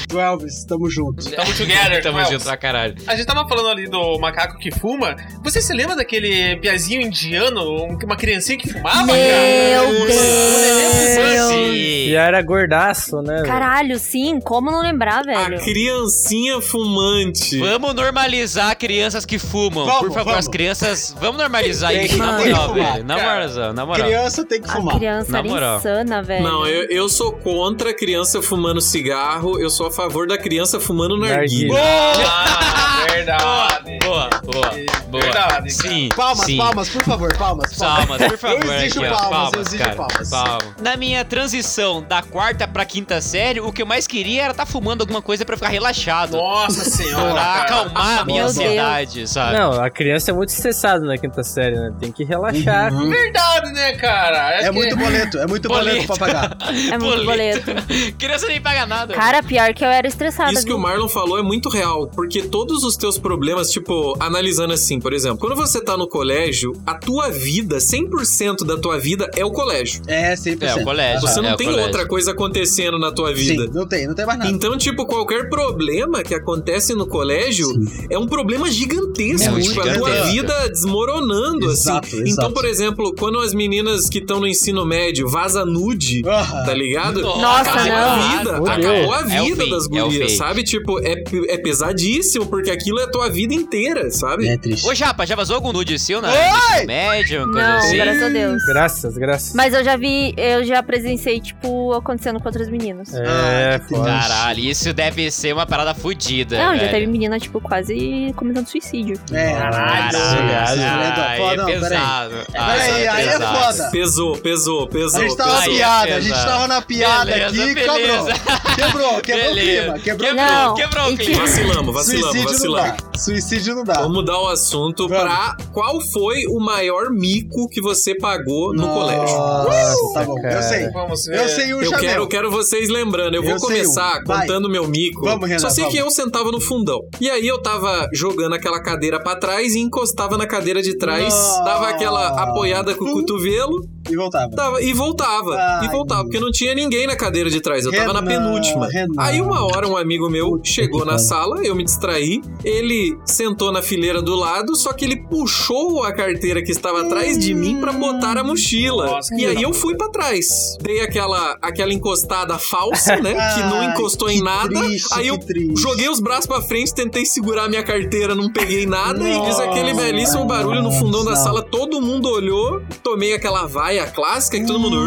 [0.07, 1.29] Tu Elvis, tamo junto.
[1.29, 2.01] Tamo together.
[2.01, 2.95] Tamo Well, junto pra caralho.
[3.05, 5.17] A gente tava falando ali do macaco que fuma.
[5.43, 9.87] Você se lembra daquele piazinho indiano, um- uma criancinha que fumava, Meu cara?
[10.07, 11.51] Deus.
[11.53, 13.35] E era gordaço, né?
[13.35, 13.45] velho?
[13.47, 14.39] Caralho, sim.
[14.41, 15.59] Como não lembrar, A velho?
[15.63, 17.59] criancinha fumante.
[17.59, 19.85] Vamos normalizar crianças que fumam.
[19.85, 20.39] Vamos, Por favor, vamos.
[20.39, 21.15] as crianças.
[21.19, 23.05] Vamos normalizar isso, na moral, fumar, velho.
[23.05, 24.05] Na moral, na moral.
[24.07, 24.95] Criança tem que A fumar.
[24.97, 25.77] criança Na moral.
[25.79, 26.43] insana, velho.
[26.43, 30.79] Não, eu, eu sou contra a criança fumando cigarro, eu sou a favor da criança
[30.79, 31.73] fumando narguilha.
[31.77, 33.99] Ah, verdade.
[34.03, 34.69] Boa, boa,
[35.11, 35.21] boa.
[35.23, 36.09] Verdade, Sim.
[36.15, 36.57] Palmas, sim.
[36.57, 37.73] palmas, por favor, palmas.
[37.77, 38.65] Palmas, por favor.
[38.65, 39.29] Eu exijo aqui, ó.
[39.29, 39.95] palmas, eu exijo cara.
[39.95, 40.29] palmas.
[40.29, 40.63] Palmas.
[40.81, 44.65] Na minha transição da quarta pra quinta série, o que eu mais queria era estar
[44.65, 46.37] fumando alguma coisa pra ficar relaxado.
[46.37, 47.33] Nossa senhora.
[47.33, 49.57] Pra acalmar a minha ansiedade, sabe?
[49.57, 51.93] Não, a criança é muito estressada na quinta série, né?
[51.99, 52.93] Tem que relaxar.
[52.93, 53.09] Uhum.
[53.09, 54.53] Verdade, né, cara?
[54.59, 56.07] É que- muito boleto, é muito boleto, Boleto.
[56.07, 56.57] pra pagar.
[56.93, 57.71] É muito boleto.
[58.17, 59.13] Criança nem paga nada.
[59.13, 60.51] Cara, pior que eu era estressada.
[60.51, 60.77] Isso que viu?
[60.77, 65.13] o Marlon falou é muito real, porque todos os teus problemas, tipo, analisando assim, por
[65.13, 69.51] exemplo, quando você tá no colégio, a tua vida, 100% da tua vida é o
[69.51, 70.01] colégio.
[70.07, 70.63] É, 100%.
[70.63, 71.21] É, o colégio.
[71.21, 71.87] Você É, não o tem colégio.
[71.87, 73.63] outra coisa acontecendo na tua vida.
[73.65, 74.51] Sim, não tem, não tem mais nada.
[74.51, 77.67] Então, tipo, qualquer problema que acontece no colégio
[78.09, 79.47] é um problema gigantesco.
[79.47, 82.17] É muito tipo, a tua vida desmoronando, Exato, assim.
[82.21, 82.29] exato.
[82.31, 86.73] Então, por exemplo, quando as meninas que estão no ensino médio vaza nude, Ah, tá
[86.73, 87.21] ligado?
[87.21, 87.97] Nossa, acabou não.
[87.97, 88.55] a vida.
[88.57, 88.71] Fudeu.
[88.73, 90.37] Acabou a É vida fim, das é o gurias, fim.
[90.37, 90.63] sabe?
[90.63, 94.47] Tipo, é, é pesadíssimo, porque aquilo é a tua vida inteira, sabe?
[94.47, 94.87] É triste.
[94.87, 97.43] Ô, Japa, já vazou algum nude seu na ensino médio?
[97.45, 97.95] Coisa Não, assim?
[97.97, 98.63] graças a Deus.
[98.65, 99.53] Graças, graças.
[99.55, 103.13] Mas eu já vi, eu já presenciei, tipo, acontecendo com outras meninas.
[103.13, 104.09] É, que foda.
[104.09, 106.57] Caralho, isso deve ser uma parada fodida.
[106.57, 106.91] Não, já velho.
[106.91, 109.19] teve menina, tipo, quase cometendo suicídio.
[109.31, 112.35] É, Caralho, é pesado.
[112.55, 113.89] Ah, Peraí, aí é foda.
[113.91, 115.19] Pesou, pesou, pesou.
[115.21, 117.93] A gente tava na é piada, a gente tava na piada Beleza, aqui beleza.
[117.93, 118.33] quebrou.
[118.75, 119.99] Quebrou, quebrou o clima.
[119.99, 121.41] Quebrou o Quebrou, Não, quebrou o clima.
[121.41, 123.03] Vacilamos, vacilamos, Suicídio não vacilamos.
[123.13, 123.19] dá.
[123.19, 123.93] Suicídio não dá.
[123.95, 125.23] Vamos mudar o assunto Vamos.
[125.23, 129.37] pra qual foi o maior mico que você pagou no colégio.
[129.37, 130.35] Nossa, tá bom.
[130.35, 130.55] cara.
[130.55, 130.89] Eu sei.
[130.91, 131.37] Vamos ver.
[131.37, 131.99] Eu sei um Eu chameu.
[131.99, 133.35] quero, quero vocês lembrando.
[133.35, 134.23] Eu vou Eu começar um.
[134.23, 135.21] Contando meu mico.
[135.23, 136.15] Vamos, Renan, Só sei que eu vamos.
[136.15, 136.99] sentava no fundão.
[137.19, 141.33] E aí eu tava jogando aquela cadeira pra trás e encostava na cadeira de trás,
[141.33, 141.63] Nossa.
[141.63, 144.49] dava aquela apoiada com o cotovelo E voltava.
[144.55, 145.55] dava, e voltava.
[145.55, 145.85] Ai.
[145.85, 147.85] E voltava, porque não tinha ninguém na cadeira de trás.
[147.85, 148.87] Eu tava na Renan, penúltima.
[148.87, 149.13] Renan.
[149.17, 151.19] Aí uma hora um amigo meu Puta chegou na pariu.
[151.25, 152.41] sala, eu me distraí.
[152.63, 157.37] Ele sentou na fileira do lado, só que ele puxou a carteira que estava atrás
[157.39, 159.05] de mim pra botar a mochila.
[159.05, 160.77] Nossa, e aí eu fui pra trás.
[160.81, 163.33] Dei aquela, aquela encostada falsa, né?
[163.53, 164.69] que não Ai, encostou que em nada.
[164.81, 165.81] triste, aí eu triste.
[165.81, 169.19] joguei os braços pra frente, tentei segurar minha carteira, não peguei nada.
[169.19, 171.43] e fiz Nossa, aquele belíssimo barulho no fundão da não.
[171.43, 171.61] sala.
[171.61, 172.81] Todo mundo olhou.
[173.03, 174.97] Tomei aquela vaia clássica que todo mundo.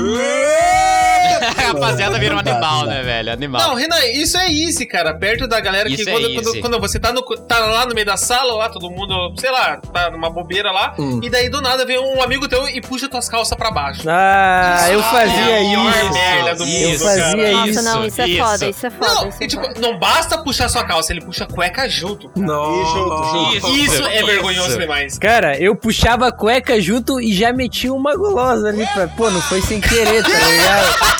[1.26, 3.32] A rapaziada vira um animal, né, velho?
[3.32, 3.60] Animal.
[3.60, 5.14] Não, Renan, isso é easy, cara.
[5.14, 7.94] Perto da galera que Isso é quando, quando, quando você tá, no, tá lá no
[7.94, 11.20] meio da sala, lá, todo mundo, sei lá, tá numa bobeira lá, Hum.
[11.22, 14.02] e daí do nada vem um amigo teu e puxa tuas calças pra baixo.
[14.08, 16.12] Ah, eu fazia é a pior isso.
[16.12, 17.50] merda do Isso, mundo, fazia cara.
[17.68, 17.82] isso.
[17.82, 18.44] Nossa, não, isso é isso.
[18.44, 19.14] foda, isso é foda.
[19.14, 19.80] Não, isso é e, tipo, foda.
[19.80, 22.30] não basta puxar sua calça, ele puxa a cueca junto.
[22.36, 23.52] Não.
[23.54, 23.68] Isso.
[23.76, 24.26] Isso é Isso.
[24.26, 25.18] vergonhoso demais.
[25.18, 29.08] Cara, eu puxava a cueca junto e já metia uma gulosa ali pra.
[29.08, 31.15] Pô, não foi sem querer, tá ligado?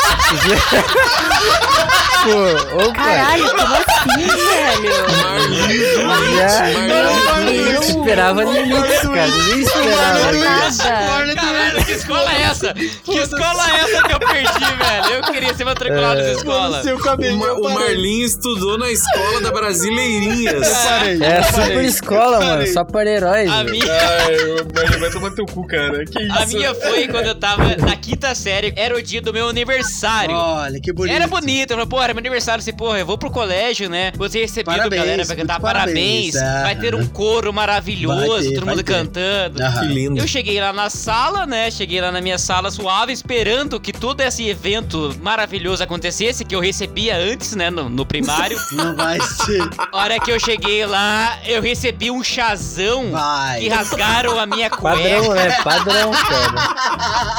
[2.24, 2.94] Pô, opa.
[2.94, 4.92] Caralho, como assim, velho?
[5.22, 9.26] Marlins, Já esperava limites, cara.
[9.28, 10.32] Nem esperava.
[10.32, 11.45] Nada.
[11.56, 12.74] Caralho, que escola é essa?
[12.74, 15.14] Que escola é essa que eu perdi, velho?
[15.14, 16.82] Eu queria ser matriculado nessa escola.
[16.82, 17.38] Seu O, cabelo.
[17.38, 20.68] Ma- o Marlin estudou na escola da Brasileirinhas.
[20.68, 21.22] Parei.
[21.22, 22.66] É super escola, mano.
[22.66, 23.50] Só para heróis.
[23.50, 24.36] A minha, Ai,
[24.72, 26.04] vai, vai tomar teu cu, cara.
[26.04, 26.42] Que isso?
[26.42, 30.34] a minha foi quando eu tava na quinta série, era o dia do meu aniversário.
[30.34, 31.14] Olha, que bonito.
[31.14, 34.12] Era bonito, eu falei, porra, era meu aniversário, assim, porra, eu vou pro colégio, né?
[34.16, 36.32] Vou ser recebido, Parabéns, galera, vai cantar parabéns.
[36.34, 36.76] parabéns, Vai ah.
[36.80, 38.92] ter um coro maravilhoso, Vai ter, todo vai mundo ter.
[38.92, 39.62] cantando.
[39.62, 39.80] Aham.
[39.80, 40.18] Que lindo.
[40.20, 41.70] Eu cheguei lá na sala, né?
[41.70, 46.60] Cheguei lá na minha sala suave, esperando que todo esse evento maravilhoso acontecesse, que eu
[46.60, 47.70] recebia antes, né?
[47.70, 48.58] No, no primário.
[48.72, 49.62] Não vai ser.
[49.92, 53.60] Hora que eu cheguei lá, eu recebi um chazão Vai.
[53.60, 55.34] que rasgaram a minha Padrão, cueca.
[55.48, 55.56] né?
[55.62, 56.50] Padrão, cara.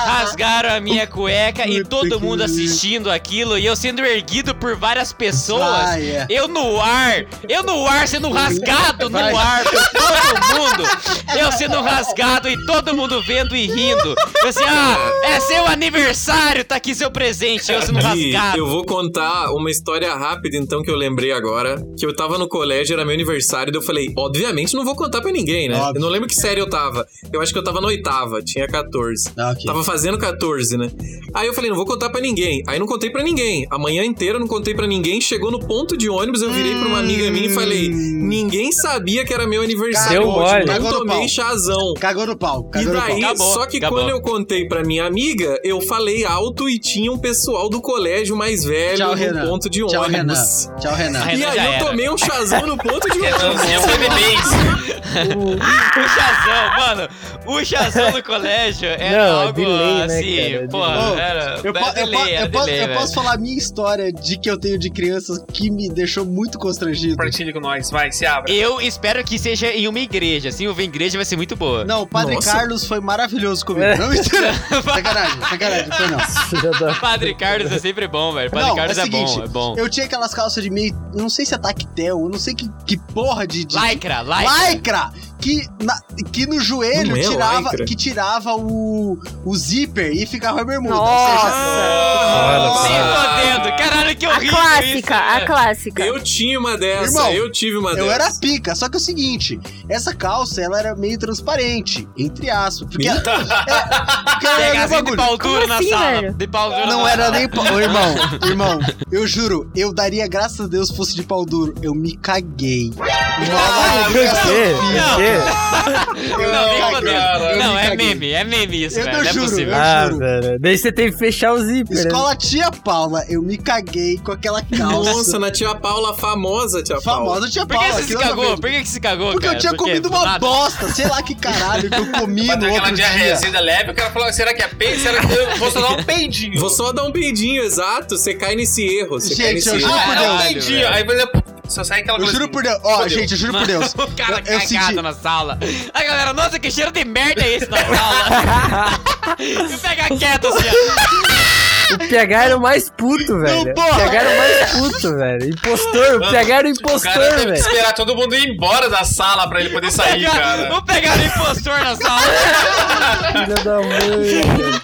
[0.05, 5.11] Rasgaram a minha cueca e todo mundo assistindo aquilo e eu sendo erguido por várias
[5.13, 5.83] pessoas.
[5.83, 6.27] Vai, é.
[6.29, 9.31] Eu no ar, eu no ar sendo rasgado Vai.
[9.31, 10.89] no ar por todo mundo.
[11.37, 13.96] Eu sendo rasgado e todo mundo vendo e rindo.
[14.05, 17.71] Eu assim, ah, é seu aniversário, tá aqui seu presente.
[17.71, 18.57] Eu sendo rasgado.
[18.57, 21.81] eu vou contar uma história rápida, então, que eu lembrei agora.
[21.97, 25.21] Que eu tava no colégio, era meu aniversário, daí eu falei, obviamente não vou contar
[25.21, 25.75] pra ninguém, né?
[25.77, 25.95] Óbvio.
[25.99, 27.05] Eu não lembro que série eu tava.
[27.31, 29.31] Eu acho que eu tava na oitava, tinha 14.
[29.38, 29.65] Ah, ok.
[29.65, 30.89] Tava fazendo 14, né?
[31.33, 32.63] Aí eu falei, não vou contar pra ninguém.
[32.67, 33.65] Aí não contei pra ninguém.
[33.69, 35.19] A manhã inteira eu não contei pra ninguém.
[35.19, 39.25] Chegou no ponto de ônibus, eu virei pra uma amiga minha e falei: ninguém sabia
[39.25, 40.39] que era meu aniversário Deu hoje.
[40.51, 40.65] mole.
[40.65, 41.27] Não Cagou no tomei pau.
[41.29, 41.93] chazão.
[41.99, 42.69] Cagou no pau.
[42.69, 43.07] E Cagou no pau.
[43.10, 44.00] daí, Acabou, só que acabou.
[44.00, 48.36] quando eu contei pra minha amiga, eu falei alto e tinha um pessoal do colégio
[48.36, 49.47] mais velho Tchau, no Renan.
[49.47, 50.34] ponto de Tchau, Renan.
[50.34, 50.69] ônibus.
[50.80, 51.19] Tchau, Renan.
[51.23, 51.86] Renan E já aí eu era.
[51.86, 53.62] tomei um chazão no ponto de ônibus.
[53.62, 54.97] Você bebê isso.
[55.17, 57.10] O chazão, mano,
[57.47, 60.67] o chazão no colégio era Não, é algo delay, né, assim, cara?
[60.69, 63.58] pô, era, Eu, era eu, delay, era eu posso, delay, eu posso falar a minha
[63.58, 67.15] história de que eu tenho de crianças que me deixou muito constrangido.
[67.15, 68.52] Compartilhe com nós, vai, se abra.
[68.52, 71.84] Eu espero que seja em uma igreja, assim, uma igreja vai ser muito boa.
[71.84, 72.52] Não, o Padre Nossa.
[72.52, 73.76] Carlos foi maravilhoso comigo.
[73.81, 73.97] É.
[73.97, 74.53] Não, mentira.
[74.83, 76.95] sacanagem, sacanagem, foi não.
[76.99, 78.49] Padre Carlos é sempre bom, velho.
[78.51, 79.75] Padre não, Carlos é, é, seguinte, bom, é bom.
[79.77, 80.95] Eu tinha aquelas calças de meio.
[81.13, 83.65] Não sei se é tactel, não sei que, que porra de.
[83.65, 84.69] de Lycra, lycra.
[84.69, 85.11] Lycra!
[85.39, 87.86] Que, na- que no joelho Não é tirava, lycra.
[87.86, 90.95] que tirava o, o zíper e ficava a bermuda.
[90.95, 92.82] Ou Nossa.
[92.82, 95.45] seja, podendo, caralho, que A horrível clássica, isso, a velho.
[95.47, 96.06] clássica.
[96.06, 98.13] Eu tinha uma dessa, Irmão, eu tive uma eu dessa.
[98.26, 102.88] era pica, só que é o seguinte, essa calça ela era meio transparente, entre aspas,
[102.89, 106.12] porque, é, porque era assim de pau duro Como na assim, sala.
[106.12, 106.34] velho?
[106.34, 107.38] De pau duro Não na era sala.
[107.38, 107.80] nem pau.
[107.80, 108.80] Irmão, irmão,
[109.12, 111.73] eu juro, eu daria graças a Deus fosse de pau duro.
[111.82, 112.91] Eu me caguei.
[113.00, 114.06] Ah?
[114.08, 114.58] Por quê?
[114.58, 115.26] Eu Não, nem
[116.39, 119.17] Eu Não, me é meme, é meme isso, Eu velho.
[119.17, 119.73] não Não é juro, possível.
[119.73, 120.17] eu Ah, juro.
[120.19, 120.59] velho.
[120.59, 121.95] Daí você tem que fechar o zíper.
[121.95, 122.01] né?
[122.03, 125.11] Escola Tia Paula, eu me caguei com aquela calça.
[125.11, 127.25] Nossa, na tia Paula, famosa tia Paula.
[127.35, 127.95] famosa Tia Por Paula.
[127.95, 128.57] que você se cagou?
[128.57, 129.57] Por que que se cagou, Porque cara?
[129.57, 130.39] eu tinha Por comido Do uma nada?
[130.39, 133.05] bosta, sei lá que caralho que eu comi no Bateu aquela outro dia.
[133.05, 135.91] diarreazinha leve, o cara falou, será que é Pe- será que eu vou só dar
[135.93, 136.59] um peidinho.
[136.59, 138.17] Vou só dar um peidinho, exato.
[138.17, 139.19] Você cai nesse erro.
[139.19, 139.89] Você cai Gente, nesse eu erro.
[139.91, 140.87] por Ah, um peidinho.
[140.89, 141.27] Aí você
[141.69, 142.80] só sai aquela Eu juro assim, por Deus.
[142.84, 143.10] Ó, fodeu.
[143.10, 143.93] gente, eu juro por Deus.
[143.97, 145.58] O cara Eu- eu cagado senti- na sala.
[145.93, 148.99] A galera, nossa, que cheiro de merda é esse na sala?
[149.82, 151.47] pega quieto assim, ó.
[151.89, 153.71] O PH era o mais puto, velho.
[153.71, 153.73] O.
[153.73, 155.49] PH era o mais puto, velho.
[155.49, 157.53] Impostor, o PH era o O cara impostor, teve que velho.
[157.56, 160.67] esperar todo mundo ir embora da sala pra ele poder sair, cara.
[160.69, 162.21] Vou pegar o impostor na sala.
[163.32, 164.82] Filha da mãe.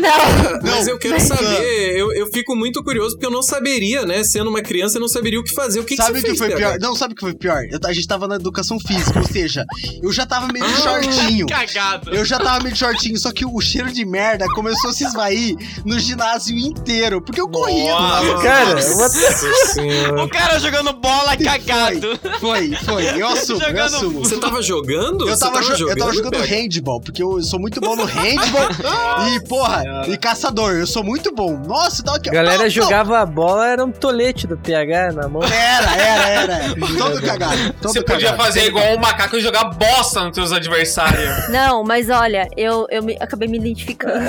[0.00, 4.22] Não, Mas eu quero saber, eu, eu fico muito curioso porque eu não saberia, né?
[4.24, 5.80] Sendo uma criança, eu não saberia o que fazer.
[5.80, 6.78] O que, sabe que que fez, foi pior?
[6.80, 7.62] Não, sabe o que foi pior?
[7.70, 9.64] Eu- a gente tava na educação física, ou seja,
[10.02, 11.46] eu já tava meio de shortinho.
[11.46, 12.10] Cagado.
[12.14, 15.04] Eu já tava meio de shortinho, só que o cheiro de merda começou a se
[15.04, 17.20] esvair no ginásio inteiro.
[17.22, 17.92] Porque eu corria.
[17.92, 18.42] Nossa.
[18.42, 18.80] Cara.
[20.24, 22.18] O cara jogando bola cagado.
[22.40, 23.20] Foi, foi.
[23.20, 24.18] Eu assumo, eu Jogando assumo.
[24.24, 25.28] Você tava jogando?
[25.28, 28.68] Eu Você tava, jo- eu tava jogando handball, porque eu sou muito bom no handball.
[29.34, 31.56] e, porra, e caçador, eu sou muito bom.
[31.66, 32.28] Nossa, tava aqui.
[32.30, 32.70] A galera Não, não.
[32.70, 35.42] jogava a bola, era um tolete do PH na mão.
[35.42, 36.74] Era, era, era.
[36.98, 37.72] Todo cagado.
[37.80, 38.42] Todo Você podia cagado.
[38.42, 41.48] fazer igual um macaco e jogar bosta nos seus adversários.
[41.50, 44.26] não, mas olha, eu, eu me- acabei me identificando.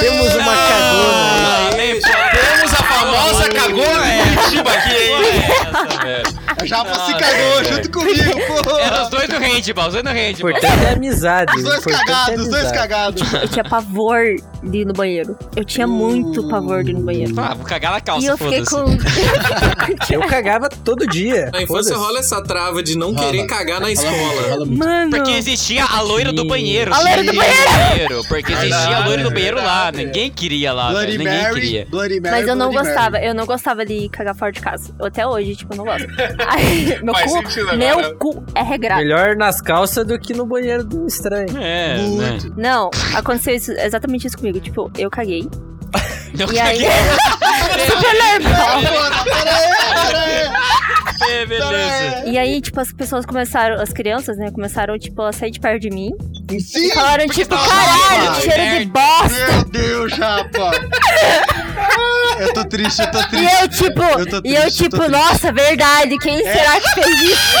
[0.00, 6.41] Temos uma cagona nem Temos a famosa cagona de Curitiba aqui, hein?
[6.62, 9.02] A Japa se cagou junto comigo, Era porra.
[9.04, 10.50] os dois no handball, os dois no handball.
[10.50, 11.56] Importante é amizade.
[11.56, 13.32] Os dois é cagados, os dois cagados.
[13.32, 14.22] Eu tinha pavor
[14.62, 15.36] de ir no banheiro.
[15.56, 17.34] Eu tinha muito pavor de ir no banheiro.
[17.36, 18.84] Ah, vou cagar na E calça, eu fiquei com.
[20.12, 21.50] Eu cagava todo dia.
[21.52, 23.26] Na infância rola essa trava de não Rola.
[23.30, 24.12] querer cagar na escola.
[24.50, 24.66] rola.
[24.66, 25.10] Mano.
[25.10, 26.92] Porque existia a loira do banheiro.
[26.94, 28.24] A loira do banheiro!
[28.28, 29.90] Porque existia a loira do banheiro lá.
[29.92, 31.18] Ninguém queria lá, Bloody.
[31.18, 31.86] Ninguém Mary, queria.
[31.90, 33.26] Bloody Mary, Mas eu não Bloody gostava, Mary.
[33.26, 34.94] eu não gostava de cagar fora de casa.
[35.00, 36.06] Até hoje, tipo, eu não gosto.
[36.54, 37.76] Aí, meu Faz cu, sentido agora.
[37.78, 39.00] meu cu é regrado.
[39.00, 41.56] Melhor nas calças do que no banheiro do estranho.
[41.56, 42.30] É, né?
[42.30, 42.52] Muito.
[42.56, 44.60] Não, aconteceu isso, exatamente isso comigo.
[44.60, 45.48] Tipo, eu caguei.
[46.38, 46.78] Eu E aí.
[47.86, 48.12] Super.
[51.30, 52.22] É, beleza.
[52.26, 55.80] E aí, tipo, as pessoas começaram, as crianças, né, começaram, tipo, a sair de perto
[55.80, 56.10] de mim.
[56.60, 59.52] Sim, E falaram, tipo, caralho, cheiro de merda." bosta.
[59.52, 60.70] Meu Deus, Japa.
[62.38, 63.56] Eu tô triste, eu tô E triste.
[63.62, 65.10] eu, tipo, Eu tô e eu, triste, eu tipo, triste.
[65.12, 67.58] nossa, verdade, quem será que fez isso?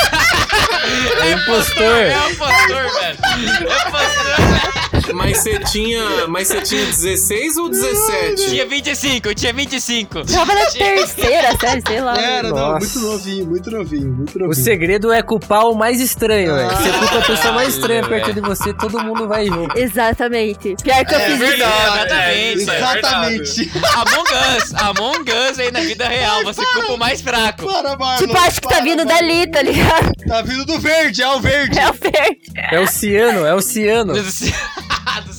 [1.22, 1.82] É impostor.
[1.84, 3.18] É impostor, velho.
[3.24, 4.81] É impostor.
[5.14, 6.26] Mas você tinha.
[6.28, 8.46] Mas você tinha 16 ou 17?
[8.50, 10.24] Tinha 25, eu tinha 25.
[10.26, 12.18] Tava na terceira série, sei lá.
[12.20, 14.50] Era, não, muito novinho, muito novinho, muito novinho.
[14.50, 16.70] O segredo é culpar o mais estranho, velho.
[16.70, 19.76] Você culpa a pessoa mais estranha Caralho, perto de você, todo mundo vai junto.
[19.78, 20.76] Exatamente.
[20.82, 21.46] Pior que eu É fiz isso.
[21.46, 22.12] verdade.
[22.12, 23.70] é, é Exatamente.
[23.94, 24.74] Among Us.
[24.74, 26.42] Among Us aí na vida real.
[26.44, 27.64] Você culpa o mais fraco.
[27.66, 28.26] Para, Marlon.
[28.26, 29.20] Tipo, acho que tá vindo Marlon.
[29.28, 30.12] dali, tá ligado?
[30.26, 31.78] Tá vindo do verde, é o verde.
[31.78, 32.40] É o verde.
[32.70, 34.14] É o ciano, é o ciano.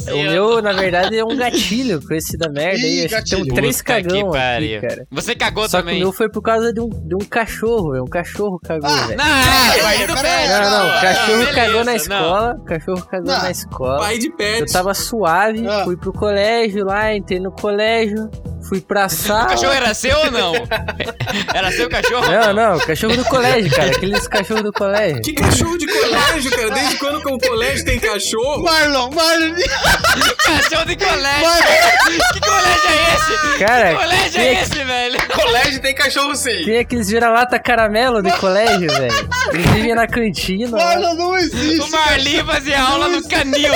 [0.04, 0.16] Céu.
[0.18, 3.06] O meu, na verdade, é um gatilho com esse da merda Ih, aí.
[3.06, 4.82] Acho que tem três que cagão aqui, pariu.
[4.82, 5.08] cara.
[5.12, 5.98] Você cagou Só que também.
[5.98, 8.04] o meu foi por causa de um, de um cachorro, velho.
[8.04, 9.18] Um cachorro cagou, Ah, velho.
[9.18, 10.48] Não, é, pera pé.
[10.50, 11.96] Não, não, o cachorro beleza, cagou na não.
[11.96, 12.56] escola.
[12.60, 13.42] O cachorro cagou Não.
[13.44, 14.00] na escola.
[14.00, 15.84] Pai de Eu tava suave, Ah.
[15.86, 18.30] fui pro colégio lá, entrei no colégio,
[18.67, 19.45] fui pra O sala.
[19.47, 20.54] cachorro era seu ou não?
[21.54, 22.26] Era seu cachorro?
[22.32, 23.91] Não, não, cachorro do colégio, cara.
[23.91, 25.21] Aqueles cachorros do colégio.
[25.21, 26.69] Que cachorro de colégio, cara?
[26.71, 28.63] Desde quando que o colégio tem cachorro?
[28.63, 29.56] Marlon, Marlon.
[30.45, 31.49] Cachorro de colégio.
[32.34, 33.60] Que colégio é esse?
[33.60, 35.28] Cara, Que colégio é esse, velho?
[35.34, 36.63] Colégio tem cachorro sim.
[36.65, 39.30] tem aqueles vira-lata caramelo de colégio, velho.
[39.54, 40.78] Eles vivem na cantina.
[40.78, 41.82] Marlon não existe.
[41.82, 43.73] O Marli fazia aula no canil.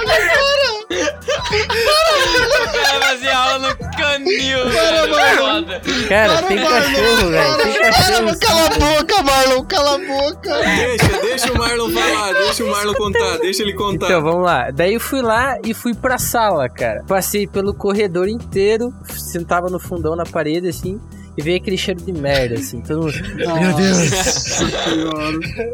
[0.00, 1.17] O
[1.48, 4.68] cara fazia aula no canil.
[4.68, 5.36] velho.
[5.38, 5.82] Foda.
[6.08, 7.56] Cara, Para, tem Marlon, cachorro, velho.
[7.56, 8.38] para, Tem para, cachorro.
[8.38, 10.54] Cala a boca, Marlon, cala a boca.
[10.62, 14.06] Deixa, deixa o Marlon falar, deixa o Marlon contar, deixa ele contar.
[14.06, 14.70] Então, vamos lá.
[14.70, 17.02] Daí eu fui lá e fui pra sala, cara.
[17.06, 21.00] Passei pelo corredor inteiro, sentava no fundão na parede, assim,
[21.38, 22.80] e veio aquele cheiro de merda, assim.
[22.82, 23.14] Todo mundo.
[23.36, 24.58] Meu Deus.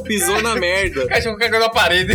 [0.05, 1.07] Pisou na merda.
[1.07, 2.14] Cachorro cagando na parede.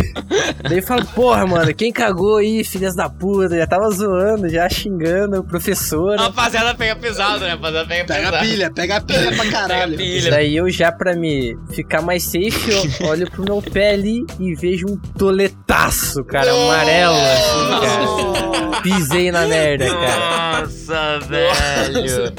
[0.62, 3.56] Daí eu falo, porra, mano, quem cagou aí, filhas da puta?
[3.56, 6.14] Já tava zoando, já xingando o professor.
[6.18, 7.50] A rapaziada pega pesado, né?
[7.50, 8.46] Rapaziada pega Pega a pesado.
[8.48, 9.96] pilha, pega a pilha pra caralho.
[9.96, 10.30] Pega pilha.
[10.30, 14.54] Daí eu já, pra me ficar mais safe, eu olho pro meu pé ali e
[14.54, 18.80] vejo um toletaço, cara, amarelo, assim, cara.
[18.82, 20.60] Pisei na merda, cara.
[20.60, 22.32] Nossa, velho.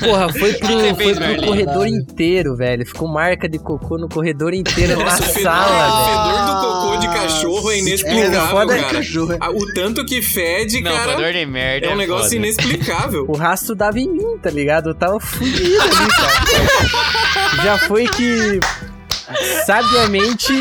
[0.00, 1.46] Porra, foi que pro, foi fez, pro Merlin?
[1.46, 2.86] corredor inteiro, velho.
[2.86, 6.22] Ficou marca de cocô no corredor inteiro na Nossa, o fedor, sala, o velho.
[6.22, 8.94] fedor do cocô de cachorro é inexplicável, É, foda é cara.
[8.94, 9.36] cachorro.
[9.40, 11.86] Ah, O tanto que fede, Não, cara, fedor de merda.
[11.86, 12.36] é um negócio foda.
[12.36, 13.24] inexplicável.
[13.28, 14.90] O rastro dava em mim, tá ligado?
[14.90, 17.62] Eu tava fudido ali, cara.
[17.64, 18.60] Já foi que,
[19.66, 20.52] sabiamente,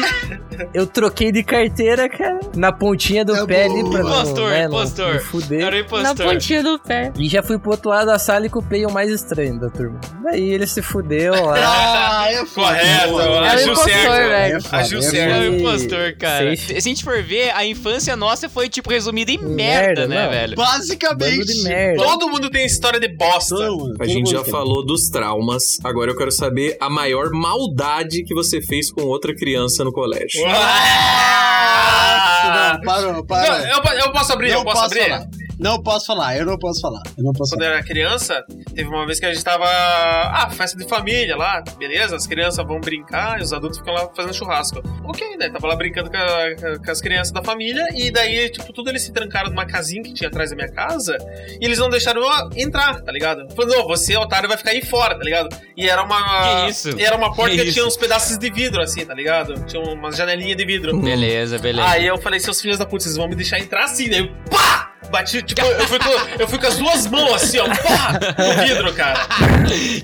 [0.74, 4.66] Eu troquei de carteira, cara, na pontinha do É pé ali pra não, Impostor, né,
[4.66, 5.14] impostor.
[5.16, 5.62] não fuder.
[5.62, 6.26] Era o Na impostor.
[6.26, 7.12] pontinha do pé.
[7.18, 10.00] E já fui pro outro lado da sala e culpei o mais estranho da turma.
[10.24, 12.12] Daí ele se fudeu lá.
[12.22, 12.68] Ah, é foda.
[12.78, 14.12] Correto, É agiu impostor, certo.
[14.30, 14.58] velho.
[14.72, 15.34] É Agiu é certo.
[15.34, 16.50] É o impostor, cara.
[16.56, 16.68] Safe.
[16.68, 20.24] Se a gente for ver, a infância nossa foi, tipo, resumida em merda, Merda, né,
[20.24, 20.30] não.
[20.32, 20.56] velho?
[20.56, 21.64] Basicamente.
[21.64, 22.04] merda.
[22.04, 23.56] Todo mundo tem história de bosta.
[23.56, 24.52] Todo mundo, A gente já tem.
[24.52, 25.80] falou dos traumas.
[25.84, 30.42] Agora eu quero saber a maior maldade que você fez com outra criança no colégio.
[30.58, 32.74] Ah!
[32.74, 33.52] Não, parou, parou.
[33.52, 35.10] Não, eu, eu posso abrir, Não eu posso, abrir?
[35.10, 35.28] falar.
[35.62, 37.04] Não posso falar, eu não posso falar.
[37.16, 37.78] Eu não posso Quando eu falar.
[37.78, 38.44] era criança,
[38.74, 39.66] teve uma vez que a gente tava.
[39.68, 42.16] Ah, festa de família lá, beleza?
[42.16, 44.82] As crianças vão brincar e os adultos ficam lá fazendo churrasco.
[45.06, 45.50] Ok, né?
[45.50, 49.04] Tava lá brincando com, a- com as crianças da família e daí, tipo, tudo eles
[49.04, 51.16] se trancaram numa casinha que tinha atrás da minha casa
[51.60, 53.48] e eles não deixaram eu entrar, tá ligado?
[53.56, 55.50] Falando, não, você, otário, vai ficar aí fora, tá ligado?
[55.78, 56.64] E era uma.
[56.66, 56.90] Que isso?
[57.00, 59.54] E era uma porta Que que, tinha uns pedaços de vidro, assim, tá ligado?
[59.66, 61.00] Tinha umas janelinhas de vidro.
[61.00, 61.88] Beleza, beleza.
[61.88, 64.28] Aí eu falei, seus filhos da puta, vocês vão me deixar entrar assim, daí eu,
[64.50, 64.91] pá!
[65.10, 66.10] Bati, tipo, eu fui, com,
[66.40, 68.20] eu fui com as duas mãos assim, ó, pá!
[68.38, 69.20] No vidro, cara.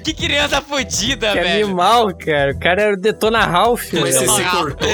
[0.04, 1.66] Que criança fodida, Que velho.
[1.66, 2.52] animal, cara.
[2.52, 3.94] O cara era o Detona Ralph.
[3.94, 4.88] Mas você se cortou.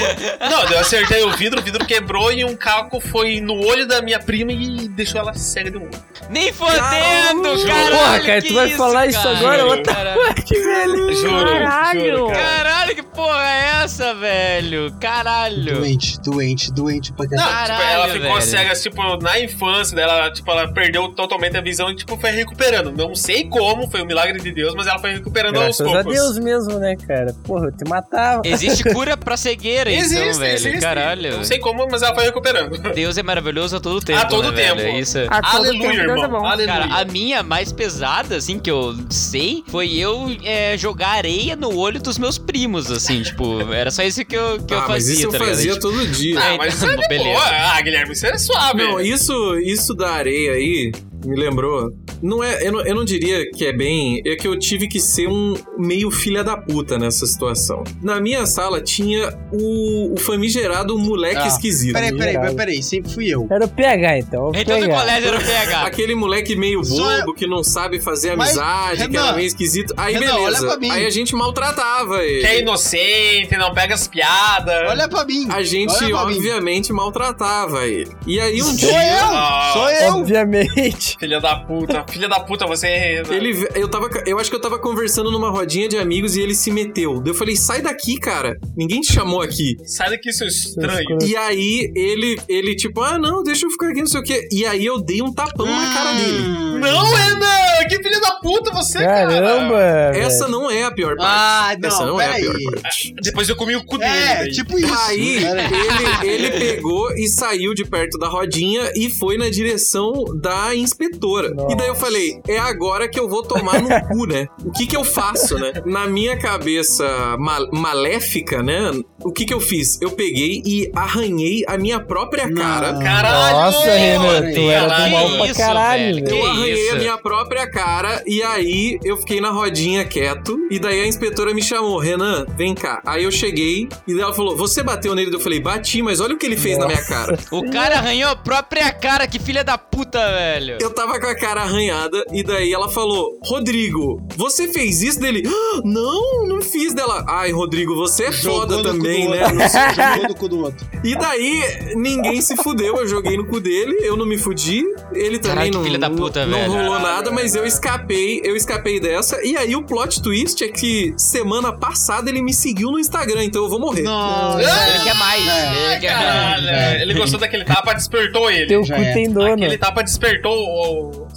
[0.48, 4.00] Não, eu acertei o vidro, o vidro quebrou e um caco foi no olho da
[4.02, 6.04] minha prima e deixou ela cega de um olho.
[6.30, 7.96] Nem fodendo, caralho.
[7.98, 9.36] Porra, cara, tu vai falar isso cara?
[9.38, 9.82] agora?
[9.82, 10.20] Caralho.
[10.26, 11.12] fuck, velho?
[11.14, 12.00] Juro, Caralho.
[12.00, 12.38] juro, cara.
[12.44, 14.92] Caralho, que porra é essa, velho?
[15.00, 15.76] Caralho.
[15.78, 17.72] Doente, doente, doente pra Não, caralho.
[17.74, 18.42] tipo, ela ficou velho.
[18.42, 22.92] cega, tipo, na infância dela, tipo, ela perdeu totalmente a visão e, tipo, foi recuperando.
[22.96, 26.02] Não sei como, foi um milagre de Deus, mas ela foi recuperando Graças aos a
[26.02, 26.14] poucos.
[26.14, 27.34] Deus mesmo, né, cara?
[27.44, 28.42] Porra, eu te matava.
[28.44, 30.54] Existe cura pra cegueira, Existe, então, velho.
[30.54, 30.80] existe.
[30.80, 31.36] Caralho.
[31.36, 32.78] Não sei como, mas ela foi recuperando.
[32.94, 34.18] Deus é maravilhoso a todo tempo.
[34.20, 34.76] A todo né, velho?
[34.76, 34.88] tempo.
[34.96, 35.18] É isso.
[35.28, 36.40] A todo Aleluia, tempo Deus é irmão.
[36.40, 36.46] bom.
[36.46, 36.66] Aleluia.
[36.88, 41.76] Cara, a minha mais pesada, assim, que eu sei, foi eu é, jogar areia no
[41.76, 44.90] olho dos meus primos, assim, tipo, era só isso que eu, que eu ah, mas
[44.90, 45.54] fazia, isso eu tá ligado?
[45.54, 46.38] fazia todo dia.
[46.40, 47.30] Ah, mas isso é de Beleza.
[47.30, 47.44] boa.
[47.44, 48.82] Ah, Guilherme, isso é suave.
[48.82, 50.92] Não, isso, isso da areia aí
[51.24, 51.92] me lembrou.
[52.22, 54.22] Não é, eu não, eu não diria que é bem.
[54.26, 57.82] É que eu tive que ser um meio filha da puta nessa situação.
[58.02, 61.92] Na minha sala tinha o, o famigerado moleque Ah, esquisito.
[61.92, 63.46] Peraí, peraí, peraí, peraí, sempre fui eu.
[63.50, 64.46] Era o PH, então.
[64.50, 65.00] o Então no PH.
[65.00, 65.82] colégio era o PH.
[65.86, 69.92] Aquele moleque meio bobo, que não sabe fazer Mas, amizade, que era meio esquisito.
[69.96, 70.66] Aí Renan, olha beleza.
[70.66, 70.90] pra mim.
[70.90, 72.40] Aí a gente maltratava ele.
[72.40, 74.88] Que é inocente, não pega as piadas.
[74.90, 75.46] Olha pra mim.
[75.50, 76.12] A gente, pra mim.
[76.12, 78.10] obviamente, maltratava ele.
[78.26, 79.18] E aí um Sou dia.
[79.18, 79.26] eu!
[79.26, 79.70] Ah.
[79.72, 80.14] Sou eu!
[80.16, 81.13] Obviamente.
[81.18, 82.04] Filha da puta.
[82.10, 83.22] Filha da puta, você é.
[83.30, 86.54] Ele, eu tava, eu acho que eu tava conversando numa rodinha de amigos e ele
[86.54, 87.22] se meteu.
[87.24, 88.58] Eu falei, sai daqui, cara.
[88.76, 89.76] Ninguém te chamou aqui.
[89.84, 91.18] Sai daqui, seu estranho.
[91.22, 94.48] E aí ele, ele tipo, ah, não, deixa eu ficar aqui, não sei o quê.
[94.50, 96.64] E aí eu dei um tapão na cara dele.
[96.78, 97.88] Não, Renan!
[97.88, 100.18] Que filha da puta você, Caramba, cara!
[100.18, 101.30] Essa não é a pior parte.
[101.30, 103.14] Ah, não, Essa não é a pior parte.
[103.22, 104.10] Depois eu comi o cu dele.
[104.10, 104.52] É, daí.
[104.52, 104.94] tipo isso.
[104.94, 110.74] Aí ele, ele pegou e saiu de perto da rodinha e foi na direção da
[111.06, 111.52] inspetora.
[111.70, 114.46] E daí eu falei, é agora que eu vou tomar no cu, né?
[114.64, 115.72] O que que eu faço, né?
[115.84, 117.04] Na minha cabeça
[117.38, 118.90] ma- maléfica, né?
[119.22, 120.00] O que que eu fiz?
[120.00, 122.92] Eu peguei e arranhei a minha própria cara.
[122.92, 123.00] Não.
[123.02, 123.56] Caralho!
[123.56, 126.28] Nossa, Renan, tu era do Caralho, mal pra isso, caralho, velho.
[126.28, 126.94] Eu arranhei isso?
[126.94, 130.56] a minha própria cara e aí eu fiquei na rodinha quieto.
[130.70, 133.00] E daí a inspetora me chamou, Renan, vem cá.
[133.06, 135.34] Aí eu cheguei e ela falou: Você bateu nele?
[135.34, 137.36] Eu falei, bati, mas olha o que ele fez na minha cara.
[137.50, 140.78] O cara arranhou a própria cara, que filha da puta, velho.
[140.84, 145.42] Eu tava com a cara arranhada e daí ela falou: Rodrigo, você fez isso dele?
[145.46, 147.24] "Ah, não, não fiz dela.
[147.26, 149.44] Ai, Rodrigo, você é foda Jogou também, do né?
[150.12, 150.86] Jogou no cu do outro.
[151.02, 151.62] E daí
[151.96, 152.98] ninguém se fudeu.
[152.98, 154.84] Eu joguei no cu dele, eu não me fudi.
[155.14, 156.72] Ele também que não, filha da não- puta, não velho.
[156.72, 159.42] rolou nada, mas eu escapei, eu escapei dessa.
[159.42, 163.62] E aí o plot twist é que semana passada ele me seguiu no Instagram, então
[163.62, 164.02] eu vou morrer.
[164.02, 164.60] Nossa.
[164.60, 165.46] Ele quer mais.
[165.48, 165.92] É.
[165.92, 166.64] Ele quer mais.
[166.66, 167.02] É.
[167.02, 168.66] ele gostou daquele tapa, despertou ele.
[168.66, 169.14] Teu cu é.
[169.14, 169.54] tem dono.
[169.54, 170.73] Aquele tapa despertou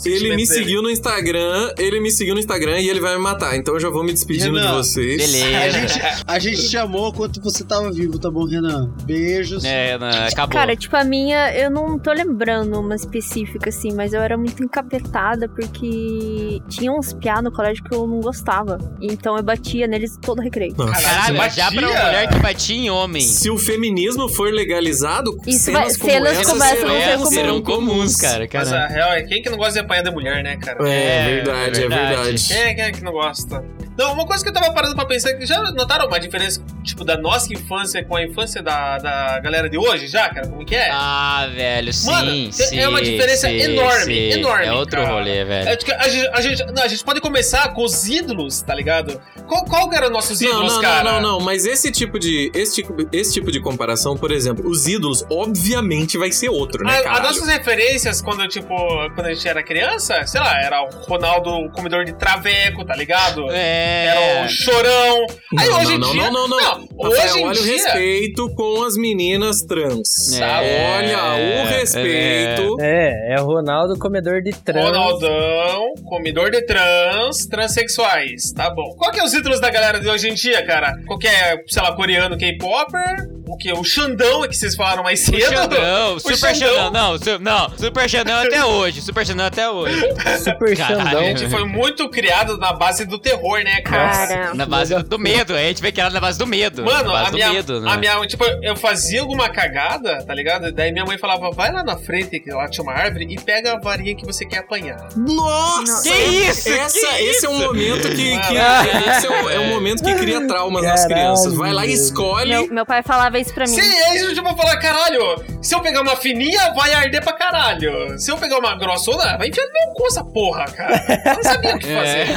[0.05, 0.45] Ele me dele.
[0.45, 3.55] seguiu no Instagram, ele me seguiu no Instagram e ele vai me matar.
[3.55, 5.21] Então eu já vou me despedindo Renan, de vocês.
[5.21, 5.87] A Beleza.
[5.87, 8.91] gente, a gente te chamou quando você tava vivo, tá bom, Renan?
[9.03, 9.63] Beijos.
[9.63, 10.53] É, não, acabou.
[10.57, 14.63] Cara, tipo, a minha, eu não tô lembrando uma específica, assim, mas eu era muito
[14.63, 18.77] encapetada porque tinha uns piá no colégio que eu não gostava.
[19.01, 20.75] Então eu batia neles todo recreio.
[20.75, 23.21] Caralho, você já pra uma mulher que batia em homem.
[23.21, 27.25] Se o feminismo for legalizado, Isso cenas vai- como cenas essa como essa vão serão,
[27.25, 27.87] serão comum.
[27.87, 28.47] comuns, cara.
[28.51, 28.75] Mas Caralho.
[28.85, 30.77] a real é quem que não gosta de apanhar da mulher, né, cara?
[30.89, 32.15] É, É, verdade, é verdade.
[32.15, 32.47] verdade.
[32.47, 33.63] Quem é, quem é que não gosta?
[33.97, 37.03] Não, uma coisa que eu tava parando pra pensar, que já notaram uma diferença, tipo,
[37.03, 40.47] da nossa infância com a infância da, da galera de hoje, já, cara?
[40.47, 40.89] Como que é?
[40.91, 42.79] Ah, velho, sim, Mano, sim.
[42.79, 44.39] é uma diferença sim, enorme, sim.
[44.39, 44.65] enorme.
[44.67, 45.13] É outro cara.
[45.13, 45.67] rolê, velho.
[45.69, 48.75] É, que a, gente, a, gente, não, a gente pode começar com os ídolos, tá
[48.75, 49.19] ligado?
[49.47, 51.03] Qual, qual que eram nossos Não, ídolos, não, cara?
[51.03, 54.69] não, não, não, mas esse tipo de esse tipo, esse tipo de comparação, por exemplo,
[54.69, 57.15] os ídolos, obviamente vai ser outro, né, A- cara?
[57.17, 58.75] As nossas referências, quando, tipo,
[59.17, 62.95] quando a gente era criança, sei lá, era o Ronaldo o comedor de traveco, tá
[62.95, 63.47] ligado?
[63.49, 64.05] É.
[64.05, 65.25] Era o chorão.
[65.57, 66.21] Aí Não, hoje em não, dia.
[66.29, 67.09] não, não, não, não.
[67.09, 67.73] Rafael, hoje em olha o dia.
[67.73, 70.37] respeito com as meninas trans.
[70.37, 70.63] tá?
[70.63, 72.77] É, olha o respeito.
[72.79, 74.85] É, é o Ronaldo comedor de trans.
[74.85, 78.93] Ronaldão, comedor de trans, transexuais, tá bom.
[78.99, 80.93] Qual que é os títulos da galera de hoje em dia, cara?
[81.07, 83.71] Qualquer, sei lá, coreano, K-popper, o que?
[83.73, 85.39] O Xandão, é que vocês falaram mais O cedo.
[85.41, 86.55] Xandão, O Super Xandão.
[86.75, 86.91] Xandão.
[86.91, 89.01] Não, su- não, Super Xandão até hoje.
[89.01, 89.99] Super Xandão até hoje.
[90.43, 91.03] Super Caralho.
[91.03, 91.19] Xandão.
[91.19, 94.09] A gente foi muito criado na base do terror, né, cara?
[94.27, 94.53] Cara.
[94.53, 95.55] Na base do medo.
[95.55, 96.83] A gente vê que era na base do medo.
[96.83, 97.91] Mano, na base a do minha, medo, né?
[97.91, 100.71] a minha, tipo, eu fazia alguma cagada, tá ligado?
[100.71, 103.73] Daí minha mãe falava, vai lá na frente, que lá tinha uma árvore, e pega
[103.73, 105.07] a varinha que você quer apanhar.
[105.15, 106.03] Nossa!
[106.03, 106.69] Que isso?
[106.69, 107.63] Essa, Que esse é um isso?
[107.65, 108.83] momento que, que- Ah.
[109.17, 111.53] esse é um, é um momento que cria traumas nas crianças.
[111.55, 112.49] Vai lá e escolhe.
[112.49, 113.73] Meu, meu pai falava isso pra mim.
[113.73, 118.17] Sim, aí eu tipo falar, caralho, se eu pegar uma fininha, vai arder pra caralho.
[118.19, 121.21] Se eu pegar uma grossona, vai enfiar no meu cu essa porra, cara.
[121.25, 122.27] Eu não sabia o que fazer.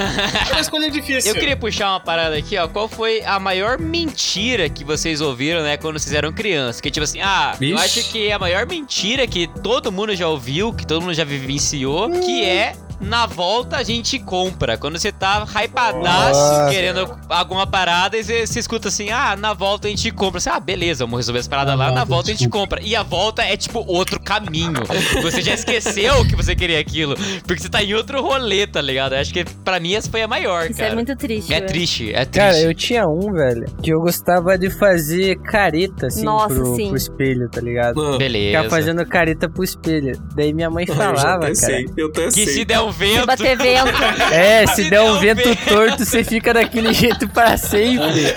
[0.49, 1.33] É uma escolha difícil.
[1.33, 2.69] Eu queria puxar uma parada aqui, ó.
[2.69, 6.81] Qual foi a maior mentira que vocês ouviram, né, quando vocês eram crianças?
[6.81, 8.01] Que tipo assim, ah, eu Vixe.
[8.01, 12.11] acho que a maior mentira que todo mundo já ouviu, que todo mundo já vivenciou,
[12.11, 14.77] que é na volta a gente compra.
[14.77, 19.89] Quando você tá hypadaço, querendo alguma parada, e você, você escuta assim, ah, na volta
[19.89, 20.41] a gente compra.
[20.41, 22.81] Você, ah, beleza, vamos resolver essa parada lá, na volta a gente compra.
[22.83, 24.83] E a volta é tipo outro caminho.
[25.23, 27.15] Você já esqueceu que você queria aquilo,
[27.47, 29.15] porque você tá em outro rolê, tá ligado?
[29.15, 30.93] Eu acho que pra mim essa foi a maior, Isso cara.
[30.93, 31.53] é muito triste.
[31.53, 31.69] É velho.
[31.69, 32.37] triste, é triste.
[32.39, 36.89] Cara, eu tinha um, velho, que eu gostava de fazer careta, assim, Nossa, pro, sim.
[36.89, 38.01] pro espelho, tá ligado?
[38.01, 38.59] Ah, Beleza.
[38.59, 40.13] Ficar fazendo careta pro espelho.
[40.35, 41.55] Daí minha mãe eu já falava, até cara.
[41.55, 42.47] sei, eu até Que sei.
[42.47, 43.27] se der um Se vento.
[43.27, 43.91] bater vento.
[44.33, 45.65] É, se Se der um der um vento vento.
[45.69, 48.33] torto, você fica daquele jeito pra sempre.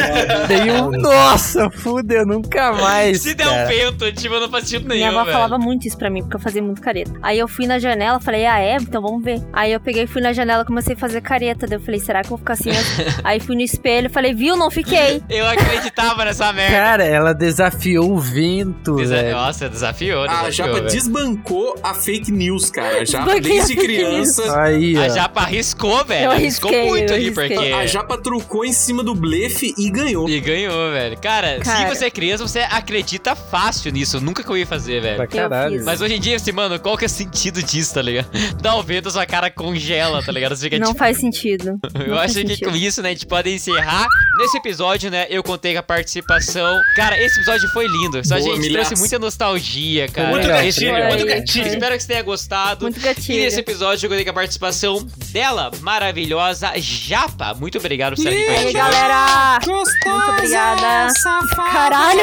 [0.48, 3.22] Daí eu, nossa, fudeu, nunca mais.
[3.22, 3.66] Se der um cara.
[3.68, 5.34] vento, tipo, não faz sentido nenhum, Minha avó velho.
[5.34, 7.12] falava muito isso pra mim, porque eu fazia muito careta.
[7.22, 8.76] Aí eu fui na janela, falei, ah, é?
[8.78, 9.42] Então vamos ver.
[9.54, 11.68] Aí eu peguei, fui na janela, comecei a fazer careta.
[11.68, 12.72] Daí eu falei, será que eu vou ficar assim?
[13.24, 14.56] Aí fui no espelho, falei, viu?
[14.56, 15.22] Não fiquei.
[15.30, 16.76] Eu acreditava nessa merda.
[16.78, 19.32] Cara, ela desafiou o vento, Desa- velho.
[19.36, 20.88] Nossa, desafiou, A desafiou, Japa velho.
[20.88, 23.04] desbancou a fake news, cara.
[23.04, 23.88] A desde fake
[24.44, 25.10] criança, Aí, A.
[25.10, 26.26] Japa arriscou, velho.
[26.26, 27.54] Eu arriscou arrisquei, muito eu ali, porque...
[27.74, 30.28] a Japa trucou em cima do blefe e ganhou.
[30.30, 31.18] E ganhou, velho.
[31.20, 31.80] Cara, Cara.
[31.90, 34.20] se você é criança, você acredita fácil nisso.
[34.22, 35.30] Nunca que eu ia fazer, Pra velho.
[35.30, 35.76] caralho.
[35.78, 35.86] fiz.
[35.86, 38.28] Mas hoje em dia, assim, mano, qual que é o sentido disso, tá ligado?
[38.62, 40.56] Dá o vento, sua cara congela, tá ligado?
[40.56, 41.78] Você fica Não tipo, faz sentido.
[41.96, 42.70] Eu Não acho que sentido.
[42.70, 44.08] com isso, né, a gente pode encerrar.
[44.38, 46.82] Nesse episódio, né, eu contei com a participação.
[46.96, 48.26] Cara, esse episódio foi lindo.
[48.26, 48.88] Só a Boa, gente milhaça.
[48.88, 50.30] trouxe muita nostalgia, cara.
[50.30, 51.68] Muito gatilho, muito gatilho.
[51.68, 52.86] Espero que você tenha gostado.
[52.86, 53.44] Muito E gatilho.
[53.44, 57.54] nesse episódio eu contei com a participação dela, maravilhosa Japa.
[57.54, 58.74] Muito obrigado por estar aqui com a E aí, gente.
[58.74, 59.60] galera?
[59.66, 61.14] Muito obrigada.
[61.56, 62.20] Caralho.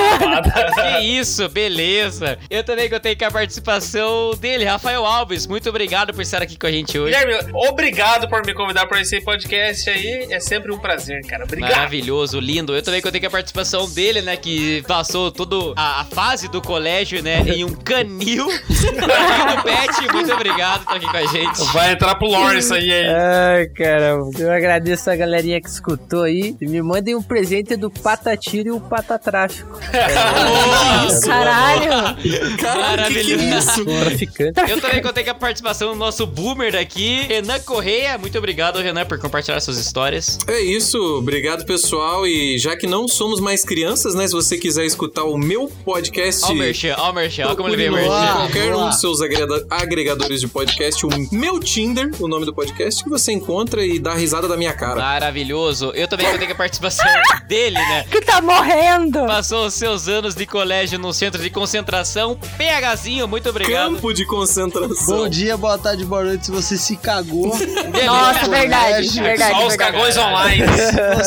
[0.75, 2.39] Que isso, beleza.
[2.51, 5.47] Eu também contei com a participação dele, Rafael Alves.
[5.47, 7.17] Muito obrigado por estar aqui com a gente hoje.
[7.17, 10.27] Guilherme, obrigado por me convidar para esse podcast aí.
[10.31, 11.45] É sempre um prazer, cara.
[11.45, 12.00] Obrigado.
[12.01, 12.75] Maravilhoso, lindo.
[12.75, 14.35] Eu também contei com a participação dele, né?
[14.35, 17.43] Que passou toda a, fase do colégio, né?
[17.47, 18.47] Em um canil.
[18.47, 20.13] Do Pet.
[20.13, 21.73] Muito obrigado por estar aqui com a gente.
[21.73, 23.07] Vai entrar pro Lawrence aí, hein?
[23.07, 24.31] Ai, caramba.
[24.39, 26.57] Eu agradeço a galerinha que escutou aí.
[26.61, 29.79] E me mandem um presente do Patatiro e o Patatráfico.
[31.05, 31.91] Nossa, Caralho.
[31.91, 33.59] Cara, que que é Maravilhoso.
[33.59, 33.85] isso?
[33.85, 34.71] Traficante.
[34.71, 38.17] Eu também contei com a participação do nosso boomer daqui, Renan Correia.
[38.17, 40.39] Muito obrigado, Renan, por compartilhar suas histórias.
[40.49, 41.90] É isso, obrigado pessoal.
[42.27, 44.27] E já que não somos mais crianças, né?
[44.27, 46.45] Se você quiser escutar o meu podcast.
[46.45, 48.33] Ó o merchan, ó o merchan, ó como ele veio merchan.
[48.33, 53.03] Qualquer um dos seus agrega- agregadores de podcast, o meu Tinder, o nome do podcast,
[53.03, 54.97] que você encontra e dá risada da minha cara.
[55.01, 55.93] Maravilhoso.
[55.95, 57.07] Eu também contei com a participação
[57.49, 58.05] dele, né?
[58.11, 59.27] Que tá morrendo.
[59.27, 62.39] Passou os seus anos de colégio no centro de concentração.
[62.57, 63.95] PHzinho, muito obrigado.
[63.95, 65.19] Campo de concentração.
[65.19, 67.49] Bom dia, boa tarde, boa noite se você se cagou.
[68.07, 69.77] Nossa, verdade, verdade, Só os verdade.
[69.93, 70.65] cagões online.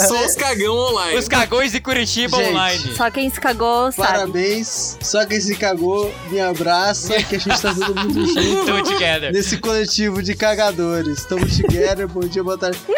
[0.07, 1.17] Só os cagão online.
[1.17, 2.49] Os cagões de Curitiba Gente.
[2.49, 2.95] online.
[2.95, 4.07] Só quem se cagou sabe.
[4.07, 4.97] Parabéns.
[5.01, 8.83] Só quem se cagou, me abraça, que a gente tá todo mundo junto.
[8.83, 9.31] Together.
[9.33, 11.19] Nesse coletivo de cagadores.
[11.19, 12.77] Estamos together, bom dia, boa tarde.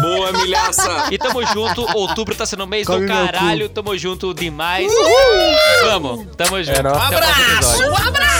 [0.00, 1.08] Boa, milhaça.
[1.10, 4.86] E tamo junto, outubro tá sendo mês Come do caralho, tamo junto demais.
[5.82, 6.78] Vamos, tamo junto.
[6.78, 7.02] É nóis.
[7.02, 7.90] Até o próximo episódio.
[7.90, 8.37] Um abraço!